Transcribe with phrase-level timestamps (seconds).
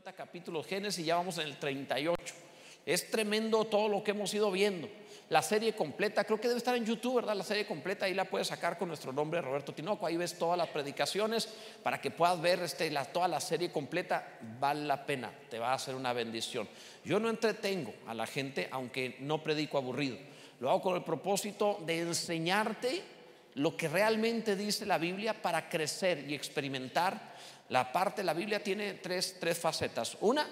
[0.00, 2.16] 50 capítulos Génesis, ya vamos en el 38.
[2.86, 4.88] Es tremendo todo lo que hemos ido viendo.
[5.28, 7.36] La serie completa, creo que debe estar en YouTube, ¿verdad?
[7.36, 10.06] La serie completa, ahí la puedes sacar con nuestro nombre, Roberto Tinoco.
[10.06, 11.46] Ahí ves todas las predicaciones
[11.82, 14.38] para que puedas ver este, la, toda la serie completa.
[14.58, 16.66] Vale la pena, te va a hacer una bendición.
[17.04, 20.16] Yo no entretengo a la gente, aunque no predico aburrido.
[20.60, 23.02] Lo hago con el propósito de enseñarte
[23.54, 27.34] lo que realmente dice la Biblia para crecer y experimentar.
[27.68, 30.16] La parte de la Biblia tiene tres, tres facetas.
[30.20, 30.46] Una,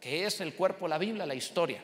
[0.00, 1.82] que es el cuerpo de la Biblia, la historia.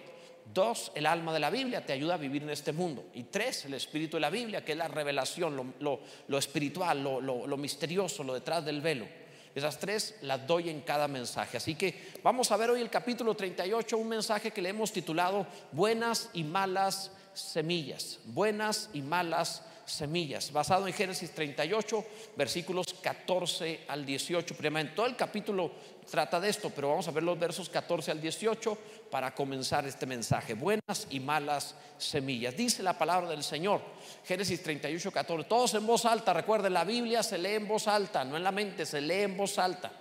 [0.52, 3.06] Dos, el alma de la Biblia te ayuda a vivir en este mundo.
[3.14, 7.56] Y tres, el espíritu de la Biblia, que es la revelación, lo, espiritual, lo, lo
[7.56, 9.06] misterioso, lo detrás del velo.
[9.54, 11.56] Esas tres las doy en cada mensaje.
[11.56, 15.46] Así que vamos a ver hoy el capítulo 38, un mensaje que le hemos titulado
[15.72, 18.20] Buenas y malas semillas.
[18.24, 22.04] Buenas y malas semillas, basado en Génesis 38,
[22.36, 24.54] versículos 14 al 18.
[24.62, 25.72] en todo el capítulo
[26.10, 28.78] trata de esto, pero vamos a ver los versos 14 al 18
[29.10, 30.54] para comenzar este mensaje.
[30.54, 32.56] Buenas y malas semillas.
[32.56, 33.80] Dice la palabra del Señor,
[34.24, 35.48] Génesis 38, 14.
[35.48, 38.52] Todos en voz alta, recuerden, la Biblia se lee en voz alta, no en la
[38.52, 39.92] mente, se lee en voz alta.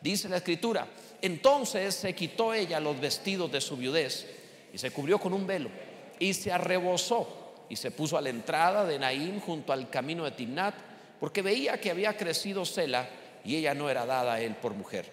[0.00, 0.86] Dice la escritura,
[1.20, 4.26] entonces se quitó ella los vestidos de su viudez
[4.72, 5.70] y se cubrió con un velo
[6.18, 7.39] y se arrebozó
[7.70, 10.74] y se puso a la entrada de Naim junto al camino de Timnat,
[11.18, 13.08] porque veía que había crecido Sela
[13.44, 15.10] y ella no era dada a él por mujer.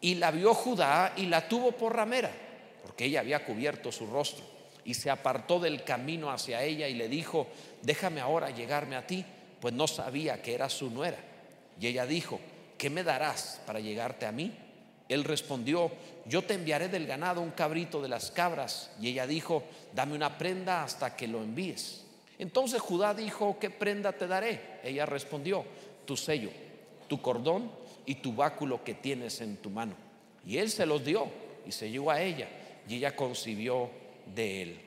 [0.00, 2.30] Y la vio Judá y la tuvo por ramera,
[2.82, 4.44] porque ella había cubierto su rostro.
[4.84, 7.46] Y se apartó del camino hacia ella y le dijo,
[7.80, 9.24] déjame ahora llegarme a ti,
[9.60, 11.16] pues no sabía que era su nuera.
[11.80, 12.38] Y ella dijo,
[12.76, 14.52] ¿qué me darás para llegarte a mí?
[15.08, 15.90] Él respondió,
[16.26, 18.90] yo te enviaré del ganado un cabrito de las cabras.
[19.00, 22.04] Y ella dijo, dame una prenda hasta que lo envíes.
[22.38, 24.80] Entonces Judá dijo, ¿qué prenda te daré?
[24.82, 25.64] Ella respondió,
[26.04, 26.50] tu sello,
[27.08, 27.70] tu cordón
[28.06, 29.94] y tu báculo que tienes en tu mano.
[30.46, 31.28] Y él se los dio
[31.66, 32.48] y se llevó a ella
[32.88, 33.90] y ella concibió
[34.34, 34.80] de él.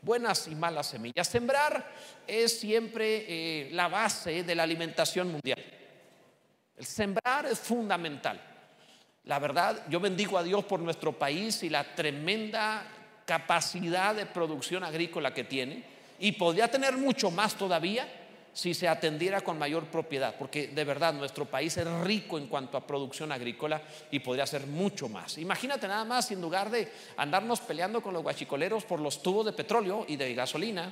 [0.00, 1.26] Buenas y malas semillas.
[1.26, 1.92] Sembrar
[2.26, 5.62] es siempre eh, la base de la alimentación mundial.
[6.76, 8.40] El sembrar es fundamental.
[9.28, 12.82] La verdad, yo bendigo a Dios por nuestro país y la tremenda
[13.26, 15.84] capacidad de producción agrícola que tiene
[16.18, 18.08] y podría tener mucho más todavía
[18.54, 22.78] si se atendiera con mayor propiedad, porque de verdad nuestro país es rico en cuanto
[22.78, 25.36] a producción agrícola y podría ser mucho más.
[25.36, 29.52] Imagínate nada más, en lugar de andarnos peleando con los guachicoleros por los tubos de
[29.52, 30.90] petróleo y de gasolina,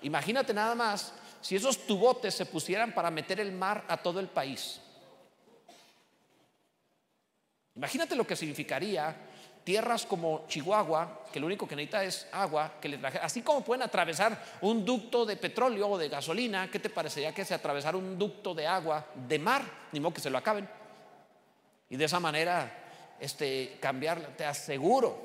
[0.00, 1.12] imagínate nada más
[1.42, 4.80] si esos tubotes se pusieran para meter el mar a todo el país.
[7.76, 9.14] Imagínate lo que significaría
[9.66, 13.64] tierras como Chihuahua, que lo único que necesita es agua, que le traje, así como
[13.64, 17.96] pueden atravesar un ducto de petróleo o de gasolina, ¿qué te parecería que se atravesara
[17.96, 19.62] un ducto de agua de mar?
[19.90, 20.68] Ni modo que se lo acaben.
[21.90, 22.72] Y de esa manera,
[23.18, 25.18] este, cambiar, te aseguro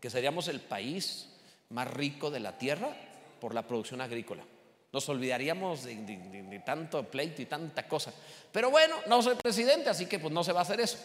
[0.00, 1.28] que seríamos el país
[1.70, 2.90] más rico de la tierra
[3.40, 4.44] por la producción agrícola.
[4.92, 8.12] Nos olvidaríamos de, de tanto pleito y tanta cosa.
[8.52, 10.98] Pero bueno, no soy presidente, así que pues no se va a hacer eso.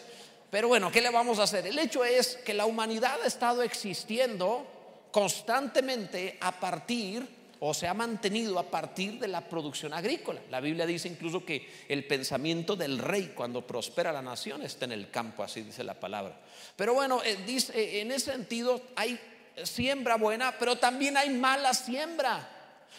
[0.52, 1.66] Pero bueno, ¿qué le vamos a hacer?
[1.66, 4.66] El hecho es que la humanidad ha estado existiendo
[5.10, 7.26] constantemente a partir
[7.60, 10.42] o se ha mantenido a partir de la producción agrícola.
[10.50, 14.92] La Biblia dice incluso que el pensamiento del rey cuando prospera la nación está en
[14.92, 16.38] el campo, así dice la palabra.
[16.76, 19.18] Pero bueno, eh, dice, eh, en ese sentido hay
[19.62, 22.46] siembra buena, pero también hay mala siembra.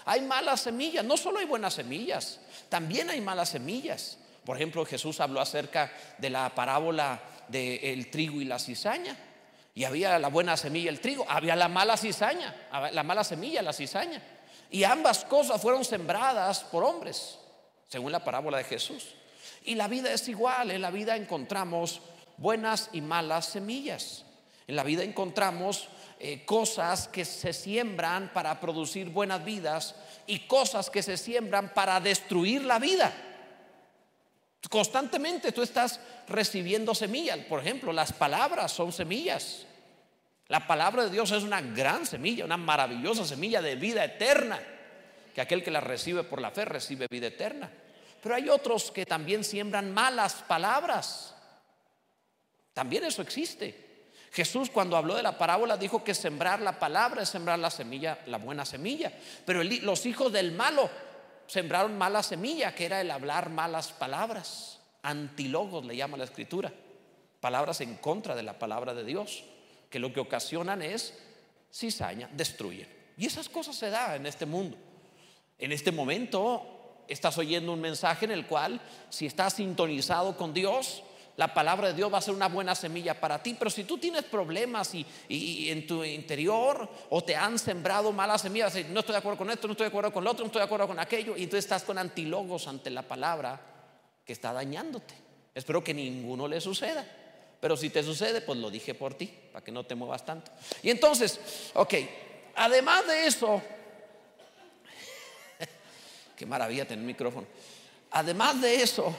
[0.06, 4.18] Hay malas semillas, no solo hay buenas semillas, también hay malas semillas.
[4.46, 9.16] Por ejemplo, Jesús habló acerca de la parábola del trigo y la cizaña.
[9.76, 12.54] Y había la buena semilla, el trigo, había la mala cizaña,
[12.92, 14.22] la mala semilla, la cizaña.
[14.70, 17.40] Y ambas cosas fueron sembradas por hombres,
[17.88, 19.16] según la parábola de Jesús.
[19.66, 22.02] Y la vida es igual, en la vida encontramos
[22.38, 24.26] buenas y malas semillas.
[24.68, 25.88] En la vida encontramos
[26.20, 29.96] eh, cosas que se siembran para producir buenas vidas
[30.28, 33.12] y cosas que se siembran para destruir la vida.
[34.70, 37.40] Constantemente tú estás recibiendo semillas.
[37.50, 39.66] Por ejemplo, las palabras son semillas.
[40.48, 44.60] La palabra de Dios es una gran semilla, una maravillosa semilla de vida eterna,
[45.34, 47.70] que aquel que la recibe por la fe recibe vida eterna.
[48.22, 51.36] Pero hay otros que también siembran malas palabras.
[52.74, 53.84] También eso existe.
[54.32, 58.20] Jesús cuando habló de la parábola dijo que sembrar la palabra es sembrar la semilla,
[58.26, 59.12] la buena semilla.
[59.46, 60.90] Pero los hijos del malo
[61.48, 64.80] sembraron mala semilla, que era el hablar malas palabras.
[65.02, 66.72] Antilogos le llama la escritura.
[67.40, 69.44] Palabras en contra de la palabra de Dios,
[69.90, 71.14] que lo que ocasionan es
[71.72, 72.88] cizaña, destruyen.
[73.18, 74.78] Y esas cosas se dan en este mundo.
[75.58, 81.04] En este momento estás oyendo un mensaje en el cual, si estás sintonizado con Dios,
[81.36, 83.56] la palabra de Dios va a ser una buena semilla para ti.
[83.58, 88.76] Pero si tú tienes problemas y, en tu interior o te han sembrado malas semillas,
[88.90, 90.60] no estoy de acuerdo con esto, no estoy de acuerdo con lo otro, no estoy
[90.60, 93.60] de acuerdo con aquello, y tú estás con antilogos ante la palabra
[94.24, 95.16] que está dañándote.
[95.56, 97.06] Espero que ninguno le suceda.
[97.60, 100.52] Pero si te sucede, pues lo dije por ti, para que no te muevas tanto.
[100.82, 101.40] Y entonces,
[101.74, 101.94] ok,
[102.56, 103.62] además de eso,
[106.36, 107.48] qué maravilla tener micrófono.
[108.12, 109.16] Además de eso,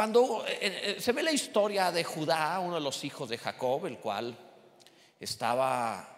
[0.00, 3.84] cuando eh, eh, se ve la historia de Judá, uno de los hijos de Jacob,
[3.84, 4.34] el cual
[5.20, 6.08] estaba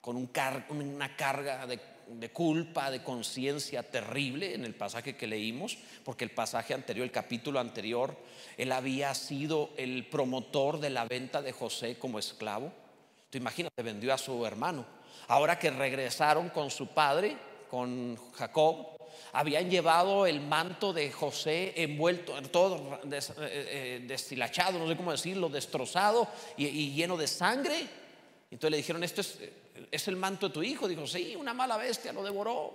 [0.00, 0.28] con
[0.70, 6.72] una carga de, culpa, de conciencia terrible en el pasaje que leímos, porque el pasaje
[6.72, 8.16] anterior, el capítulo anterior,
[8.56, 12.72] él había sido el promotor de la venta de José como esclavo.
[13.28, 14.86] Tú imagínate, vendió a su hermano.
[15.26, 17.36] Ahora que regresaron con su padre,
[17.68, 18.95] con Jacob,
[19.32, 25.48] habían llevado el manto de José envuelto, todo eh, eh, destilachado, no sé cómo decirlo,
[25.48, 27.86] destrozado y, lleno de sangre.
[28.50, 29.38] Entonces le dijeron, esto es,
[29.90, 30.88] es el manto de tu hijo.
[30.88, 32.74] Dijo, sí, una mala bestia lo devoró.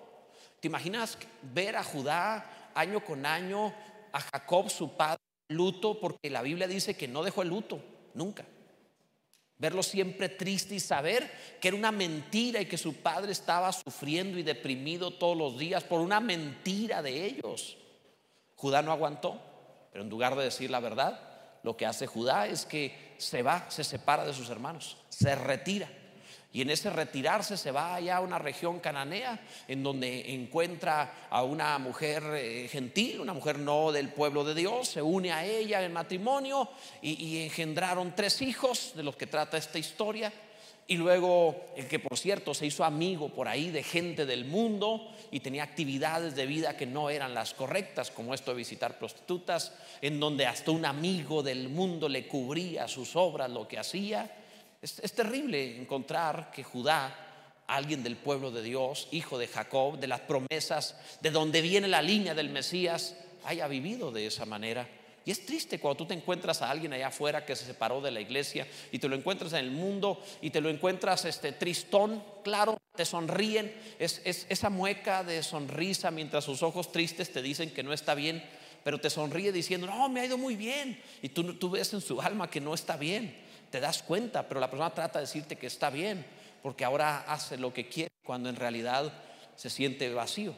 [0.60, 1.18] ¿Te imaginas
[1.54, 3.74] ver a Judá año con año,
[4.12, 6.00] a Jacob su padre, luto?
[6.00, 7.82] Porque la Biblia dice que no dejó el luto,
[8.14, 8.46] nunca
[9.62, 11.32] verlo siempre triste y saber
[11.62, 15.84] que era una mentira y que su padre estaba sufriendo y deprimido todos los días
[15.84, 17.78] por una mentira de ellos.
[18.56, 19.40] Judá no aguantó,
[19.92, 21.20] pero en lugar de decir la verdad,
[21.62, 25.88] lo que hace Judá es que se va, se separa de sus hermanos, se retira.
[26.54, 29.40] Y en ese retirarse se va allá a una región cananea
[29.70, 34.90] en donde encuentra a una mujer eh, gentil, una mujer no del pueblo de Dios,
[34.90, 36.70] se une a ella en matrimonio
[37.02, 40.32] y, engendraron tres hijos de los que trata esta historia.
[40.88, 45.10] Y luego, el que por cierto se hizo amigo por ahí de gente del mundo
[45.32, 49.74] y tenía actividades de vida que no eran las correctas, como esto de visitar prostitutas,
[50.02, 54.30] en donde hasta un amigo del mundo le cubría sus obras, lo que hacía.
[54.82, 57.16] Es, terrible encontrar que Judá,
[57.68, 62.02] alguien del pueblo de Dios, hijo de Jacob, de las promesas, de donde viene la
[62.02, 64.90] línea del Mesías, haya vivido de esa manera.
[65.24, 68.10] Y es triste cuando tú te encuentras a alguien allá afuera que se separó de
[68.10, 72.24] la iglesia y te lo encuentras en el mundo y te lo encuentras este tristón,
[72.44, 77.84] claro, te sonríen, es, esa mueca de sonrisa mientras sus ojos tristes te dicen que
[77.84, 78.44] no está bien,
[78.84, 81.00] pero te sonríe diciendo, no, me ha ido muy bien.
[81.22, 84.60] Y tú, tú ves en su alma que no está bien te das cuenta, pero
[84.60, 86.26] la persona trata de decirte que está bien,
[86.62, 89.12] porque ahora hace lo que quiere cuando en realidad
[89.56, 90.54] se siente vacío.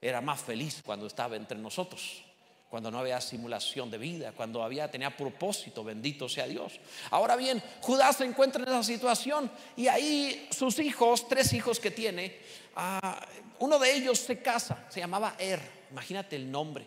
[0.00, 2.24] Era más feliz cuando estaba entre nosotros,
[2.68, 6.78] cuando no había simulación de vida, cuando había tenía propósito, bendito sea Dios.
[7.10, 11.90] Ahora bien, Judá se encuentra en esa situación y ahí sus hijos, tres hijos que
[11.90, 12.36] tiene,
[12.76, 13.26] ah,
[13.60, 15.60] uno de ellos se casa, se llamaba Er,
[15.90, 16.86] imagínate el nombre.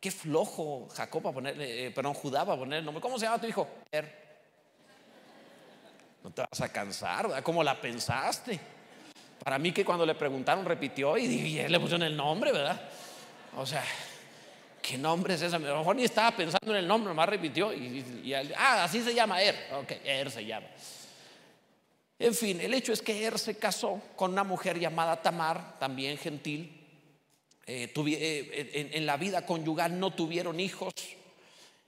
[0.00, 3.00] Qué flojo Jacob a ponerle, eh, perdón, Judá a poner el nombre.
[3.00, 3.68] ¿Cómo se llama tu hijo?
[3.92, 4.21] Er.
[6.24, 7.42] No te vas a cansar, ¿verdad?
[7.42, 8.58] ¿Cómo la pensaste?
[9.42, 12.80] Para mí que cuando le preguntaron repitió y, y le pusieron el nombre, ¿verdad?
[13.56, 13.84] O sea,
[14.80, 15.56] ¿qué nombre es ese?
[15.56, 19.14] A lo mejor ni estaba pensando en el nombre, nomás repitió y, ah, así se
[19.14, 19.56] llama Er.
[19.74, 20.66] Ok, Er se llama.
[22.18, 26.16] En fin, el hecho es que Er se casó con una mujer llamada Tamar, también
[26.18, 26.78] gentil.
[27.66, 30.92] Eh, eh, en la vida conyugal no tuvieron hijos.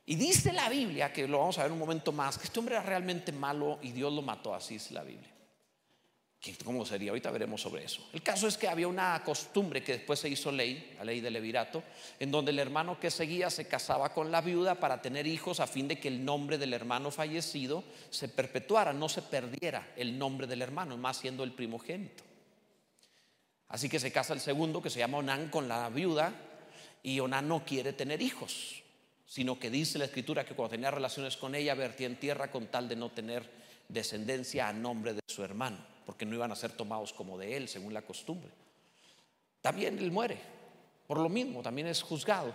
[0.07, 2.75] Y dice la Biblia, que lo vamos a ver un momento más, que este hombre
[2.75, 5.31] era realmente malo y Dios lo mató, así es la Biblia.
[6.63, 7.11] ¿Cómo sería?
[7.11, 8.07] Ahorita veremos sobre eso.
[8.13, 11.33] El caso es que había una costumbre que después se hizo ley, la ley del
[11.33, 11.83] levirato,
[12.21, 15.67] en donde el hermano que seguía se casaba con la viuda para tener hijos a
[15.67, 20.47] fin de que el nombre del hermano fallecido se perpetuara, no se perdiera el nombre
[20.47, 22.25] del hermano, más siendo el primogénito.
[23.69, 26.35] Así que se casa el segundo que se llama Onán con la viuda
[27.03, 28.84] y Onán no quiere tener hijos
[29.27, 32.67] sino que dice la escritura que cuando tenía relaciones con ella vertía en tierra con
[32.67, 33.49] tal de no tener
[33.89, 37.69] descendencia a nombre de su hermano, porque no iban a ser tomados como de él,
[37.69, 38.51] según la costumbre.
[39.61, 40.39] También él muere,
[41.07, 42.55] por lo mismo, también es juzgado.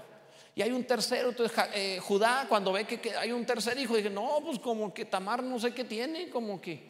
[0.56, 4.10] Y hay un tercero, entonces eh, Judá cuando ve que, hay un tercer hijo, dice,
[4.10, 6.90] no, pues como que Tamar no sé qué tiene, como que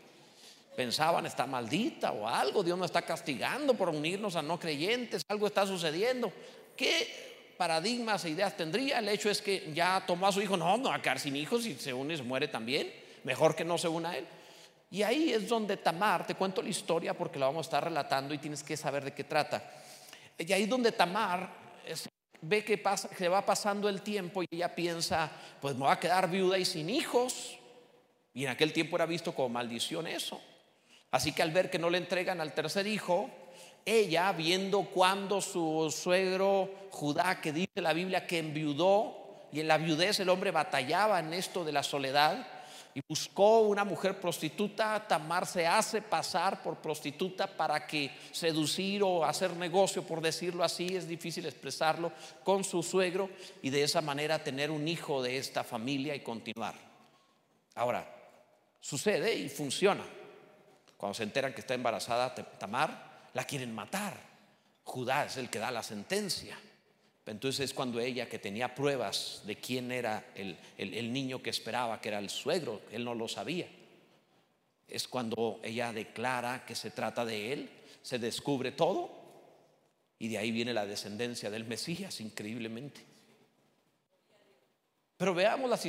[0.75, 5.47] pensaban está maldita o algo, Dios nos está castigando por unirnos a no creyentes, algo
[5.47, 6.31] está sucediendo.
[6.75, 7.28] ¿Qué
[7.59, 8.99] paradigmas e ideas tendría.
[8.99, 11.65] El hecho es que ya tomó a su hijo, no, no a quedar sin hijos
[11.65, 12.89] y se une se muere también.
[13.25, 14.25] Mejor que no se una a él.
[14.89, 18.33] Y ahí es donde Tamar, te cuento la historia porque la vamos a estar relatando
[18.33, 19.61] y tienes que saber de qué trata.
[20.37, 21.49] Y ahí es donde Tamar
[22.41, 25.99] ve que, pasa, que va pasando el tiempo y ella piensa, pues me va a
[25.99, 27.59] quedar viuda y sin hijos.
[28.33, 30.41] Y en aquel tiempo era visto como maldición eso.
[31.11, 33.29] Así que al ver que no le entregan al tercer hijo,
[33.85, 39.19] ella, viendo cuando su suegro Judá, que dice la Biblia que enviudó,
[39.51, 42.45] y en la viudez el hombre batallaba en esto de la soledad
[42.93, 45.07] y buscó una mujer prostituta.
[45.07, 50.95] Tamar se hace pasar por prostituta para que seducir o hacer negocio, por decirlo así,
[50.95, 52.11] es difícil expresarlo,
[52.43, 53.29] con su suegro
[53.61, 56.75] y de esa manera tener un hijo de esta familia y continuar.
[57.75, 58.07] Ahora,
[58.79, 60.03] sucede y funciona.
[60.97, 64.17] Cuando se enteran que está embarazada Tamar, la quieren matar.
[64.83, 66.57] Judá es el que da la sentencia.
[67.25, 72.09] Entonces es cuando ella, que tenía pruebas de quién era el, niño que esperaba, que
[72.09, 73.67] era el suegro, él no lo sabía.
[74.87, 77.69] Es cuando ella declara que se trata de él,
[78.01, 79.11] se descubre todo
[80.17, 83.05] y de ahí viene la descendencia del Mesías, increíblemente.
[85.15, 85.85] Pero veamos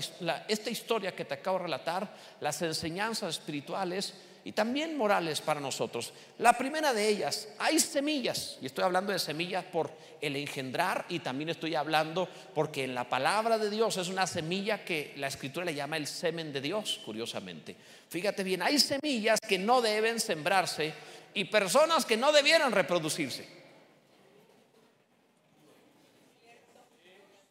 [0.48, 4.12] esta historia que te acabo de relatar, las enseñanzas espirituales
[4.44, 6.12] y también morales para nosotros.
[6.38, 11.20] La primera de ellas, hay semillas, y estoy hablando de semillas por el engendrar y
[11.20, 15.66] también estoy hablando porque en la palabra de Dios es una semilla que la escritura
[15.66, 17.76] le llama el semen de Dios, curiosamente.
[18.08, 20.92] Fíjate bien, hay semillas que no deben sembrarse
[21.34, 23.60] y personas que no debieran reproducirse.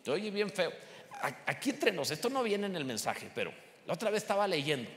[0.08, 0.72] Oye bien feo.
[1.46, 3.53] Aquí entre nos, esto no viene en el mensaje, pero
[3.86, 4.89] la otra vez estaba leyendo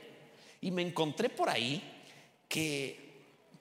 [0.62, 1.82] y me encontré por ahí
[2.48, 3.02] que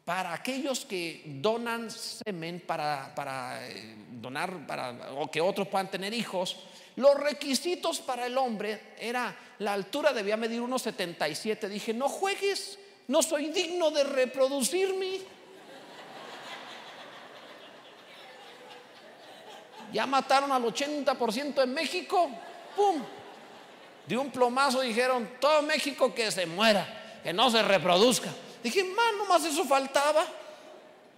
[0.05, 6.13] para aquellos que donan semen para, para eh, donar para, o que otros puedan tener
[6.13, 6.58] hijos,
[6.96, 11.70] los requisitos para el hombre era la altura debía medir unos 77.
[11.70, 15.20] Dije, no juegues, no soy digno de reproducirme.
[19.93, 22.29] Ya mataron al 80% en México.
[22.75, 23.03] ¡Pum!
[24.12, 28.30] De un plomazo dijeron, todo México que se muera, que no se reproduzca.
[28.62, 30.25] Dije, man, nomás eso faltaba.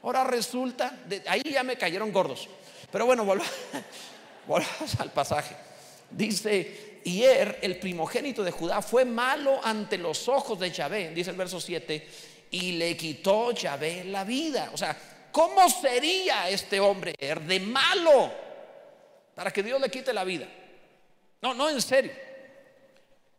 [0.03, 2.47] Ahora resulta, ahí ya me cayeron gordos.
[2.91, 3.25] Pero bueno,
[4.47, 5.55] volvamos al pasaje.
[6.11, 11.35] Dice, Hier, el primogénito de Judá, fue malo ante los ojos de Yahvé, dice el
[11.35, 12.07] verso 7,
[12.51, 14.69] y le quitó Yahvé la vida.
[14.71, 14.95] O sea,
[15.31, 18.31] ¿cómo sería este hombre de malo
[19.33, 20.47] para que Dios le quite la vida?
[21.41, 22.32] No, no, en serio.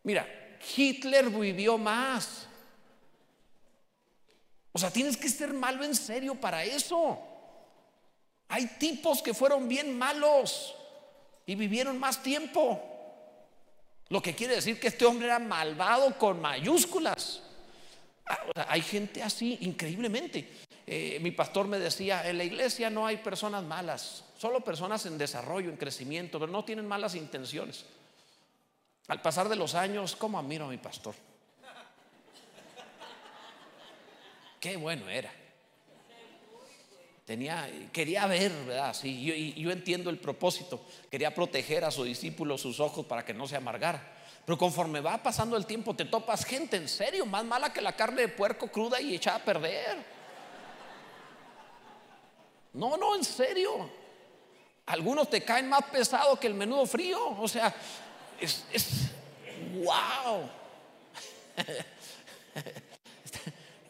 [0.05, 2.47] Mira, Hitler vivió más.
[4.73, 7.19] O sea, tienes que ser malo en serio para eso.
[8.49, 10.75] Hay tipos que fueron bien malos
[11.47, 12.83] y vivieron más tiempo.
[14.09, 17.43] Lo que quiere decir que este hombre era malvado con mayúsculas.
[18.27, 20.49] Ah, hay gente así, increíblemente.
[20.87, 25.17] Eh, mi pastor me decía, en la iglesia no hay personas malas, solo personas en
[25.17, 27.87] desarrollo, en crecimiento, pero no tienen malas intenciones.
[29.09, 31.15] Al pasar de los años, ¿cómo admiro a mi pastor?
[34.61, 35.31] Qué bueno era.
[37.27, 38.95] Tenía, quería ver, ¿verdad?
[38.95, 40.85] Sí, yo, y yo entiendo el propósito.
[41.11, 44.15] Quería proteger a su discípulo sus ojos para que no se amargara.
[44.45, 47.97] Pero conforme va pasando el tiempo, te topas gente en serio, más mala que la
[47.97, 50.05] carne de puerco cruda y echada a perder.
[52.75, 53.91] No, no, en serio.
[54.87, 57.41] Algunos te caen más pesado que el menudo frío.
[57.41, 57.75] O sea,
[58.45, 59.11] es,
[59.83, 60.49] wow.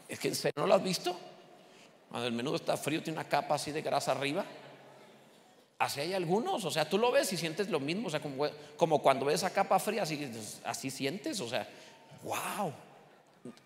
[0.08, 1.18] Es que ¿no lo has visto?
[2.08, 4.44] Cuando el menudo está frío, tiene una capa así de grasa arriba.
[5.78, 8.46] Así hay algunos, o sea, tú lo ves y sientes lo mismo, o sea, como,
[8.76, 10.30] como cuando ves esa capa fría, así,
[10.64, 11.68] así sientes, o sea,
[12.22, 12.72] wow.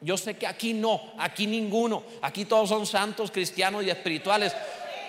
[0.00, 4.54] Yo sé que aquí no, aquí ninguno, aquí todos son santos, cristianos y espirituales,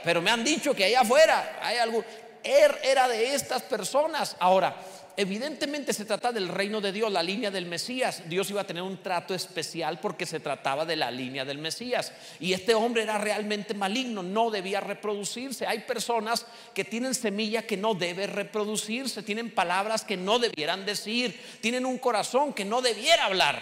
[0.03, 2.03] pero me han dicho que allá afuera hay algo.
[2.43, 4.35] Él era de estas personas.
[4.39, 4.75] Ahora,
[5.19, 8.23] Evidentemente se trata del reino de Dios, la línea del Mesías.
[8.29, 12.13] Dios iba a tener un trato especial porque se trataba de la línea del Mesías.
[12.39, 15.67] Y este hombre era realmente maligno, no debía reproducirse.
[15.67, 21.37] Hay personas que tienen semilla que no debe reproducirse, tienen palabras que no debieran decir,
[21.59, 23.61] tienen un corazón que no debiera hablar,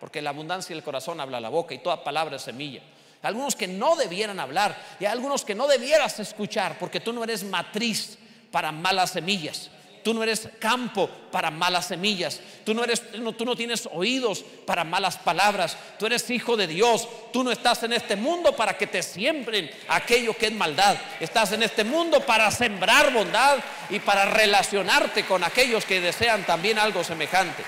[0.00, 2.82] porque la abundancia del corazón habla la boca y toda palabra es semilla.
[3.22, 7.44] Algunos que no debieran hablar y algunos que no debieras escuchar porque tú no eres
[7.44, 8.18] matriz
[8.50, 9.70] para malas semillas.
[10.02, 12.40] Tú no eres campo para malas semillas.
[12.64, 13.02] Tú no, eres,
[13.36, 15.76] tú no tienes oídos para malas palabras.
[15.98, 17.08] Tú eres hijo de Dios.
[17.32, 20.96] Tú no estás en este mundo para que te siembren aquello que es maldad.
[21.20, 23.58] Estás en este mundo para sembrar bondad
[23.90, 27.62] y para relacionarte con aquellos que desean también algo semejante.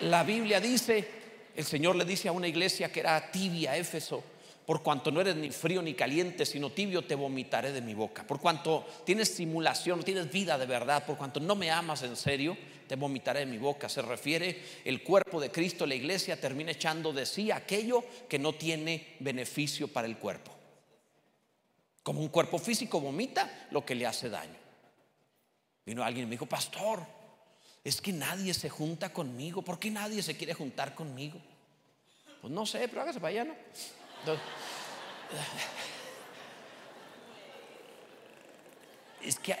[0.00, 1.08] La Biblia dice,
[1.54, 4.22] el Señor le dice a una iglesia que era tibia, Éfeso,
[4.66, 8.26] por cuanto no eres ni frío ni caliente, sino tibio, te vomitaré de mi boca.
[8.26, 12.58] Por cuanto tienes simulación, tienes vida de verdad, por cuanto no me amas en serio,
[12.88, 13.88] te vomitaré de mi boca.
[13.88, 18.54] Se refiere el cuerpo de Cristo, la iglesia termina echando de sí aquello que no
[18.54, 20.50] tiene beneficio para el cuerpo.
[22.02, 24.58] Como un cuerpo físico vomita lo que le hace daño.
[25.84, 27.06] Vino alguien y me dijo, pastor,
[27.84, 29.62] es que nadie se junta conmigo.
[29.62, 31.40] ¿Por qué nadie se quiere juntar conmigo?
[32.40, 33.54] Pues no sé, pero hágase para allá, ¿no?
[39.22, 39.56] Es que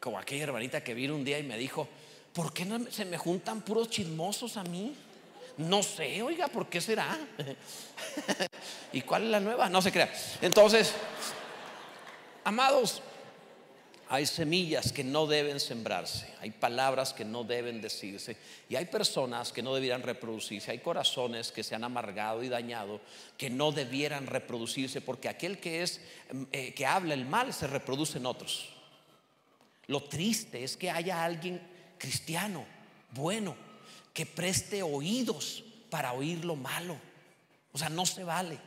[0.00, 1.88] como aquella hermanita que vino un día y me dijo,
[2.32, 4.94] ¿por qué no se me juntan puros chismosos a mí?
[5.58, 7.18] No sé, oiga, ¿por qué será?
[8.92, 9.68] ¿Y cuál es la nueva?
[9.68, 10.12] No se crea.
[10.40, 10.94] Entonces,
[12.44, 13.02] amados,
[14.10, 18.36] hay semillas que no deben sembrarse, hay palabras que no deben decirse
[18.68, 23.00] y hay personas que no debieran reproducirse, hay corazones que se han amargado y dañado
[23.36, 26.00] que no debieran reproducirse porque aquel que es
[26.32, 28.70] mm, eh, que habla el mal se reproduce en otros.
[29.86, 31.60] Lo triste es que haya alguien
[31.98, 32.64] cristiano,
[33.10, 33.56] bueno,
[34.14, 36.98] que preste oídos para oír lo malo.
[37.72, 38.58] O sea, no se vale.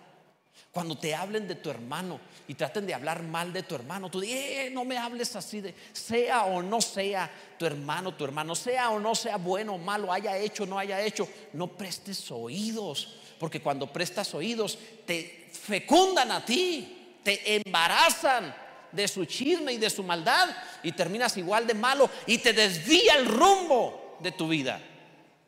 [0.72, 4.22] Cuando te hablen de tu hermano y traten de hablar mal de tu hermano, tú
[4.22, 8.56] dices, eh, no me hables así de, sea o no sea tu hermano, tu hermano,
[8.56, 12.32] sea o no sea bueno o malo, haya hecho o no haya hecho, no prestes
[12.32, 18.56] oídos, porque cuando prestas oídos te fecundan a ti, te embarazan
[18.92, 20.50] de su chisme y de su maldad
[20.84, 24.82] y terminas igual de malo y te desvía el rumbo de tu vida.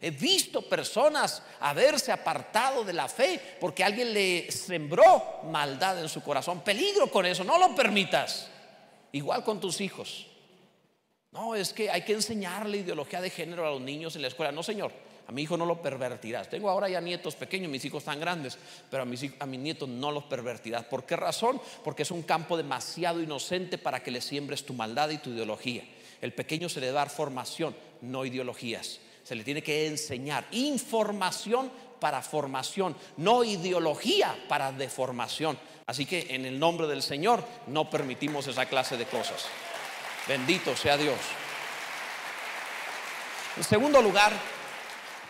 [0.05, 6.21] He visto personas haberse apartado de la fe porque alguien le sembró maldad en su
[6.21, 6.59] corazón.
[6.59, 8.49] Peligro con eso, no lo permitas.
[9.13, 10.27] Igual con tus hijos.
[11.31, 14.51] No, es que hay que enseñarle ideología de género a los niños en la escuela.
[14.51, 14.91] No, señor,
[15.25, 16.49] a mi hijo no lo pervertirás.
[16.49, 18.57] Tengo ahora ya nietos pequeños, mis hijos están grandes,
[18.91, 20.83] pero a mis, a mis nietos no los pervertirás.
[20.83, 21.61] ¿Por qué razón?
[21.81, 25.85] Porque es un campo demasiado inocente para que le siembres tu maldad y tu ideología.
[26.19, 28.99] El pequeño se le da formación, no ideologías.
[29.23, 35.57] Se le tiene que enseñar información para formación, no ideología para deformación.
[35.85, 39.45] Así que en el nombre del Señor no permitimos esa clase de cosas.
[40.27, 41.17] Bendito sea Dios.
[43.55, 44.33] En segundo lugar,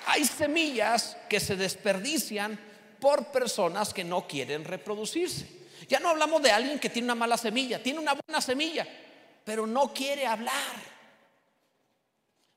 [0.07, 2.59] hay semillas que se desperdician
[2.99, 5.47] por personas que no quieren reproducirse.
[5.87, 8.87] Ya no hablamos de alguien que tiene una mala semilla, tiene una buena semilla,
[9.43, 10.92] pero no quiere hablar.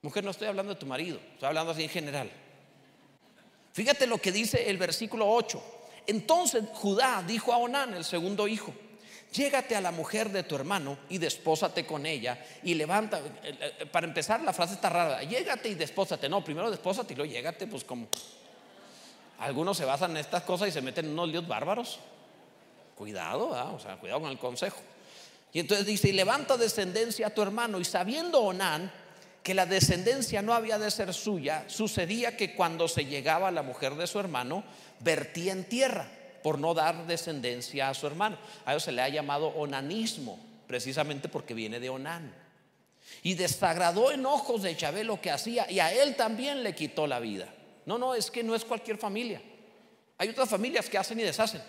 [0.07, 2.31] Mujer, no estoy hablando de tu marido, estoy hablando así en general.
[3.73, 5.61] Fíjate lo que dice el versículo 8.
[6.07, 8.73] Entonces Judá dijo a Onán, el segundo hijo,
[9.33, 13.87] llégate a la mujer de tu hermano y despósate con ella y levanta, eh, eh,
[13.87, 17.66] para empezar la frase está rara, llégate y despósate, no, primero despósate y luego llégate,
[17.66, 18.07] pues como
[19.40, 21.99] algunos se basan en estas cosas y se meten en unos líos bárbaros.
[22.95, 24.79] Cuidado, o sea, cuidado con el consejo.
[25.53, 29.06] Y entonces dice, y levanta descendencia a tu hermano y sabiendo Onán
[29.47, 33.95] que la descendencia no había de ser suya, sucedía que cuando se llegaba la mujer
[33.95, 34.65] de su hermano,
[34.99, 36.09] vertía en tierra
[36.43, 38.39] por no dar descendencia a su hermano.
[38.65, 42.35] A eso se le ha llamado onanismo, precisamente porque viene de Onán.
[43.23, 47.07] Y desagradó en ojos de Chabé lo que hacía y a él también le quitó
[47.07, 47.47] la vida.
[47.85, 49.41] No, no, es que no es cualquier familia.
[50.19, 51.63] Hay otras familias que hacen y deshacen.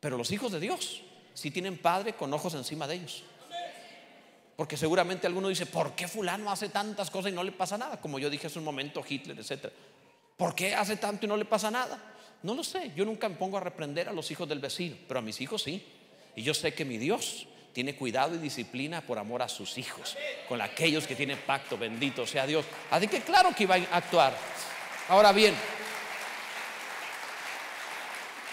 [0.00, 1.02] Pero los hijos de Dios
[1.34, 3.24] sí tienen padre con ojos encima de ellos.
[4.60, 7.98] Porque seguramente alguno dice, ¿por qué fulano hace tantas cosas y no le pasa nada?
[7.98, 9.72] Como yo dije hace un momento, Hitler, etc.
[10.36, 11.98] ¿Por qué hace tanto y no le pasa nada?
[12.42, 15.20] No lo sé, yo nunca me pongo a reprender a los hijos del vecino, pero
[15.20, 15.82] a mis hijos sí.
[16.36, 20.18] Y yo sé que mi Dios tiene cuidado y disciplina por amor a sus hijos,
[20.46, 22.66] con aquellos que tienen pacto, bendito sea Dios.
[22.90, 24.36] Así que claro que iba a actuar.
[25.08, 25.54] Ahora bien,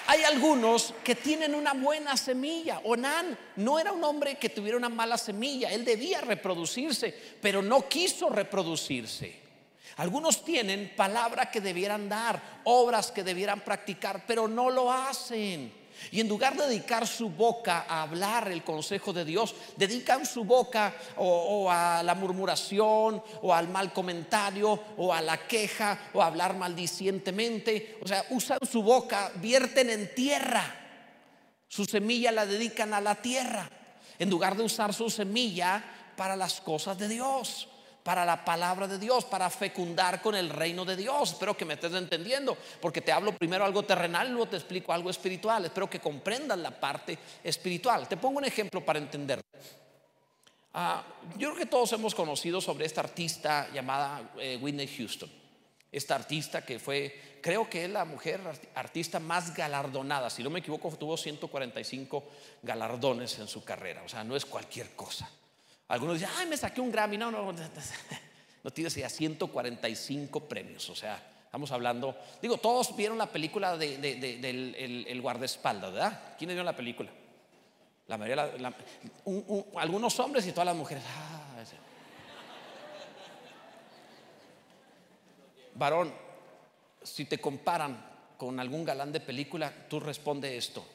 [0.07, 2.79] hay algunos que tienen una buena semilla.
[2.85, 5.69] Onán no era un hombre que tuviera una mala semilla.
[5.69, 9.47] Él debía reproducirse, pero no quiso reproducirse.
[9.97, 15.73] Algunos tienen palabra que debieran dar, obras que debieran practicar, pero no lo hacen.
[16.11, 20.43] Y en lugar de dedicar su boca a hablar el consejo de Dios, dedican su
[20.43, 26.27] boca o, a la murmuración o al mal comentario o a la queja o a
[26.27, 27.97] hablar maldicientemente.
[28.01, 30.75] O sea, usan su boca, vierten en tierra.
[31.67, 33.69] Su semilla la dedican a la tierra
[34.19, 35.83] en lugar de usar su semilla
[36.15, 37.67] para las cosas de Dios
[38.07, 41.33] para la palabra de Dios, para fecundar con el reino de Dios.
[41.33, 45.09] Espero que me estés entendiendo, porque te hablo primero algo terrenal, luego te explico algo
[45.09, 45.65] espiritual.
[45.65, 48.07] Espero que comprendas la parte espiritual.
[48.07, 49.41] Te pongo un ejemplo para entender.
[50.73, 51.03] Ah,
[51.37, 55.29] yo creo que todos hemos conocido sobre esta artista llamada eh, Whitney Houston.
[55.91, 58.39] Esta artista que fue, creo que es la mujer
[58.75, 62.23] artista más galardonada, si no me equivoco, tuvo 145
[62.63, 65.29] galardones en su carrera, o sea, no es cualquier cosa.
[65.89, 67.17] Algunos dicen, ay, me saqué un Grammy.
[67.17, 67.53] No, no,
[68.63, 70.89] no tienes ya 145 premios.
[70.89, 72.15] O sea, estamos hablando.
[72.41, 76.35] Digo, todos vieron la película de, del el, guardaespaldas, ¿verdad?
[76.37, 77.09] ¿Quiénes vieron la película?
[78.07, 78.73] La mayoría, la-
[79.25, 81.03] un- algunos hombres y todas las mujeres.
[81.07, 81.75] "Ah, ese".
[85.75, 86.13] Varón,
[87.03, 88.05] si te comparan
[88.37, 90.85] con algún galán de película, tú responde esto.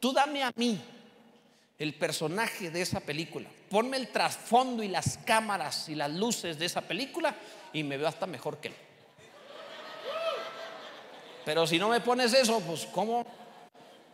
[0.00, 0.80] Tú dame a mí
[1.82, 3.48] el personaje de esa película.
[3.68, 7.34] Ponme el trasfondo y las cámaras y las luces de esa película
[7.72, 8.74] y me veo hasta mejor que él.
[11.44, 13.26] Pero si no me pones eso, pues ¿cómo?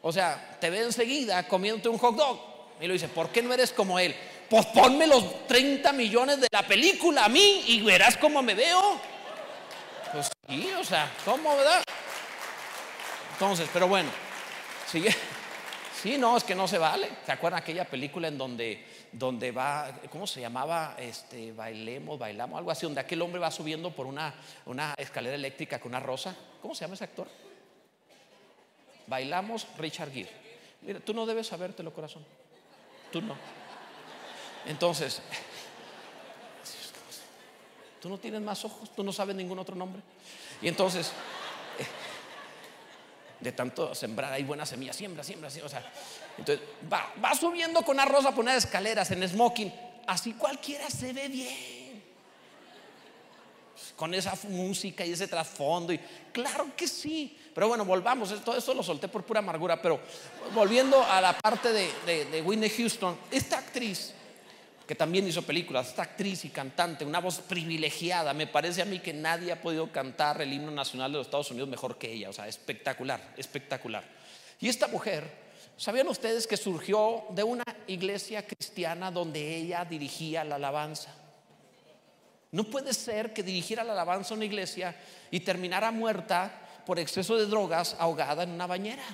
[0.00, 2.40] O sea, te ve enseguida comiéndote un hot dog
[2.80, 4.16] y lo dice, ¿por qué no eres como él?
[4.48, 8.98] Pues ponme los 30 millones de la película a mí y verás cómo me veo.
[10.10, 11.82] Pues sí, o sea, ¿cómo, verdad?
[13.34, 14.08] Entonces, pero bueno,
[14.90, 15.14] sigue.
[16.02, 17.10] Sí, no, es que no se vale.
[17.26, 20.94] ¿Se acuerdan aquella película en donde, donde va, ¿cómo se llamaba?
[20.96, 24.32] Este, bailemos, bailamos, algo así, donde aquel hombre va subiendo por una,
[24.66, 26.36] una escalera eléctrica con una rosa.
[26.62, 27.26] ¿Cómo se llama ese actor?
[29.08, 30.30] Bailamos Richard Gere.
[30.82, 32.24] Mira, tú no debes sabértelo, corazón.
[33.10, 33.34] Tú no.
[34.66, 35.20] Entonces,
[38.00, 40.00] tú no tienes más ojos, tú no sabes ningún otro nombre.
[40.62, 41.12] Y entonces,
[43.40, 45.66] de tanto sembrar hay buena semilla, siembra, siembra, siembra.
[45.66, 45.92] O sea,
[46.36, 49.72] entonces va, va subiendo con rosa por unas escaleras en smoking.
[50.06, 52.02] Así cualquiera se ve bien.
[53.96, 55.92] Con esa música y ese trasfondo.
[55.92, 56.00] Y,
[56.32, 57.36] claro que sí.
[57.54, 58.42] Pero bueno, volvamos.
[58.44, 59.80] Todo esto lo solté por pura amargura.
[59.80, 60.00] Pero
[60.54, 64.14] volviendo a la parte de, de, de Whitney Houston, esta actriz
[64.88, 68.32] que también hizo películas, esta actriz y cantante, una voz privilegiada.
[68.32, 71.50] Me parece a mí que nadie ha podido cantar el himno nacional de los Estados
[71.50, 74.02] Unidos mejor que ella, o sea, espectacular, espectacular.
[74.58, 75.30] Y esta mujer,
[75.76, 81.14] ¿sabían ustedes que surgió de una iglesia cristiana donde ella dirigía la alabanza?
[82.50, 84.96] No puede ser que dirigiera la alabanza a una iglesia
[85.30, 86.50] y terminara muerta
[86.86, 89.04] por exceso de drogas ahogada en una bañera.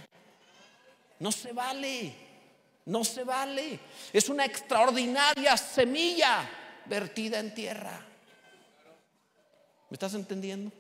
[1.19, 2.24] No se vale.
[2.87, 3.79] No se vale.
[4.13, 6.49] Es una extraordinaria semilla
[6.87, 8.05] vertida en tierra.
[9.91, 10.73] ¿Me estás entendiendo?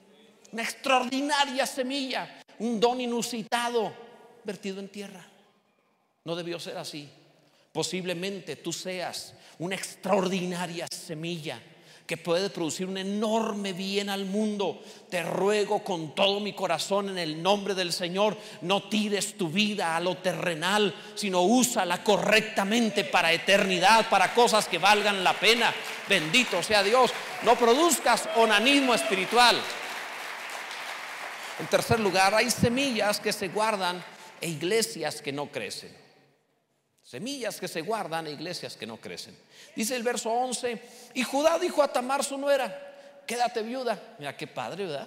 [0.53, 3.93] Una extraordinaria semilla, un don inusitado
[4.45, 5.25] vertido en tierra.
[6.25, 7.09] No debió ser así.
[7.73, 11.61] Posiblemente tú seas una extraordinaria semilla
[12.07, 14.83] que puede producir un enorme bien al mundo.
[15.09, 19.97] Te ruego con todo mi corazón en el nombre del Señor, no tires tu vida
[19.97, 25.73] a lo terrenal, sino úsala correctamente para eternidad, para cosas que valgan la pena.
[26.09, 27.11] Bendito sea Dios.
[27.43, 29.57] No produzcas onanismo espiritual.
[31.59, 34.05] En tercer lugar, hay semillas que se guardan
[34.41, 36.04] e iglesias que no crecen.
[37.15, 39.39] Semillas que se guardan e iglesias que no crecen.
[39.77, 40.83] Dice el verso 11,
[41.15, 44.17] y Judá dijo a Tamar su nuera, quédate viuda.
[44.19, 45.07] Mira qué padre, ¿verdad?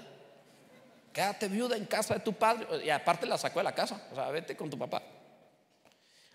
[1.11, 2.85] Quédate viuda en casa de tu padre.
[2.85, 4.07] Y aparte la sacó de la casa.
[4.13, 5.03] O sea, vete con tu papá.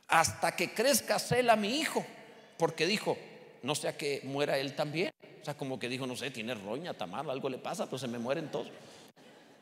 [0.08, 2.04] Hasta que crezca Sela mi hijo.
[2.58, 3.16] Porque dijo,
[3.62, 5.10] no sea que muera él también.
[5.40, 8.08] O sea, como que dijo, no sé, tiene roña, Tamar, algo le pasa, pues se
[8.08, 8.68] me mueren todos.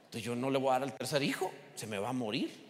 [0.07, 2.70] Entonces yo no le voy a dar al tercer hijo, se me va a morir.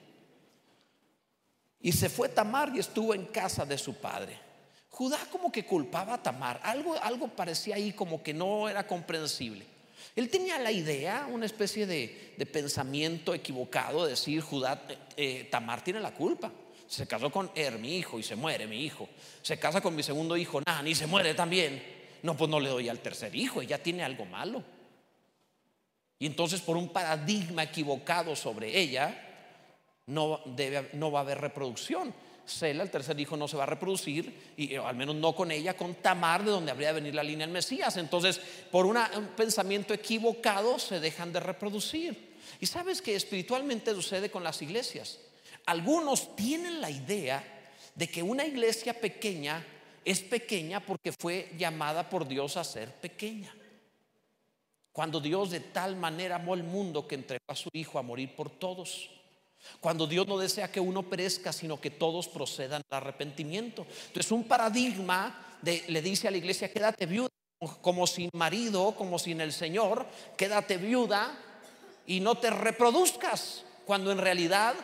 [1.81, 4.39] Y se fue Tamar y estuvo en casa de su padre.
[4.91, 6.61] Judá como que culpaba a Tamar.
[6.63, 9.65] Algo, algo parecía ahí como que no era comprensible.
[10.17, 15.83] Él tenía la idea, una especie de, pensamiento equivocado, de decir, Judá, eh, eh, Tamar
[15.83, 16.53] tiene la culpa.
[16.87, 19.09] Se casó con Er, mi hijo, y se muere mi hijo.
[19.43, 21.83] Se casa con mi segundo hijo, Nan, y se muere también.
[22.23, 24.63] No, pues no le doy al tercer hijo, ella tiene algo malo.
[26.19, 29.30] Y entonces por un paradigma equivocado sobre ella,
[30.11, 32.13] no, debe, no va a haber reproducción.
[32.45, 35.77] Sela, el tercer hijo, no se va a reproducir, y al menos no con ella,
[35.77, 37.97] con Tamar, de donde habría de venir la línea del Mesías.
[37.97, 38.99] Entonces, por un
[39.37, 42.31] pensamiento equivocado, se dejan de reproducir.
[42.59, 45.21] Y sabes que espiritualmente sucede con las iglesias.
[45.67, 47.45] Algunos tienen la idea
[47.95, 49.65] de que una iglesia pequeña
[50.05, 53.55] es pequeña porque fue llamada por Dios a ser pequeña.
[54.93, 58.35] Cuando Dios de tal manera amó el mundo que entregó a su Hijo a morir
[58.35, 59.09] por todos.
[59.81, 63.87] Cuando Dios no desea que uno perezca, sino que todos procedan al arrepentimiento.
[64.09, 67.29] Entonces un paradigma de, le dice a la iglesia, quédate viuda
[67.83, 71.39] como sin marido, como sin el Señor, quédate viuda
[72.07, 73.65] y no te reproduzcas.
[73.85, 74.75] Cuando en realidad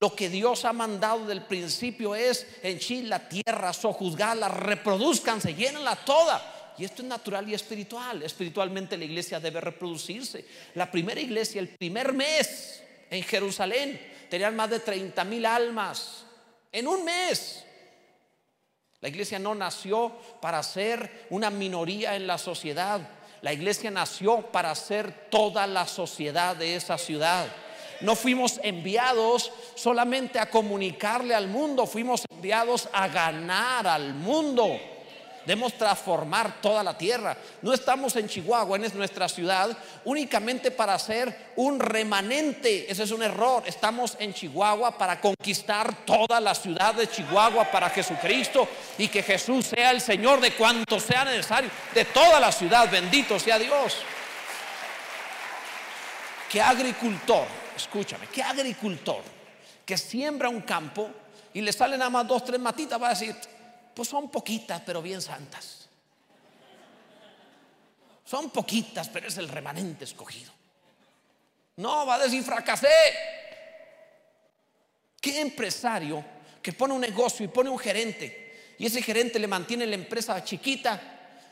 [0.00, 6.74] lo que Dios ha mandado del principio es henchir la tierra, sojuzgarla, reproduzcanse, llénenla toda.
[6.78, 8.22] Y esto es natural y espiritual.
[8.22, 10.44] Espiritualmente la iglesia debe reproducirse.
[10.74, 14.00] La primera iglesia, el primer mes en Jerusalén,
[14.32, 16.24] tenían más de 30 mil almas.
[16.72, 17.66] En un mes.
[19.02, 23.06] La iglesia no nació para ser una minoría en la sociedad.
[23.42, 27.46] La iglesia nació para ser toda la sociedad de esa ciudad.
[28.00, 34.80] no fuimos enviados solamente a comunicarle al mundo, fuimos enviados a ganar al mundo.
[35.46, 37.36] Debemos transformar toda la tierra.
[37.62, 42.90] No estamos en Chihuahua, en nuestra ciudad, únicamente para ser un remanente.
[42.90, 43.62] Ese es un error.
[43.66, 49.66] Estamos en Chihuahua para conquistar toda la ciudad de Chihuahua para Jesucristo y que Jesús
[49.66, 52.90] sea el Señor de cuanto sea necesario, de toda la ciudad.
[52.90, 53.98] Bendito sea Dios.
[56.50, 59.22] ¿Qué agricultor, escúchame, qué agricultor
[59.86, 61.10] que siembra un campo
[61.54, 63.34] y le salen nada más dos, tres matitas va a decir,
[63.94, 65.88] pues son poquitas, pero bien santas.
[68.24, 70.52] Son poquitas, pero es el remanente escogido.
[71.76, 72.88] No, va a decir fracasé.
[75.20, 76.24] ¿Qué empresario
[76.62, 80.42] que pone un negocio y pone un gerente y ese gerente le mantiene la empresa
[80.42, 81.00] chiquita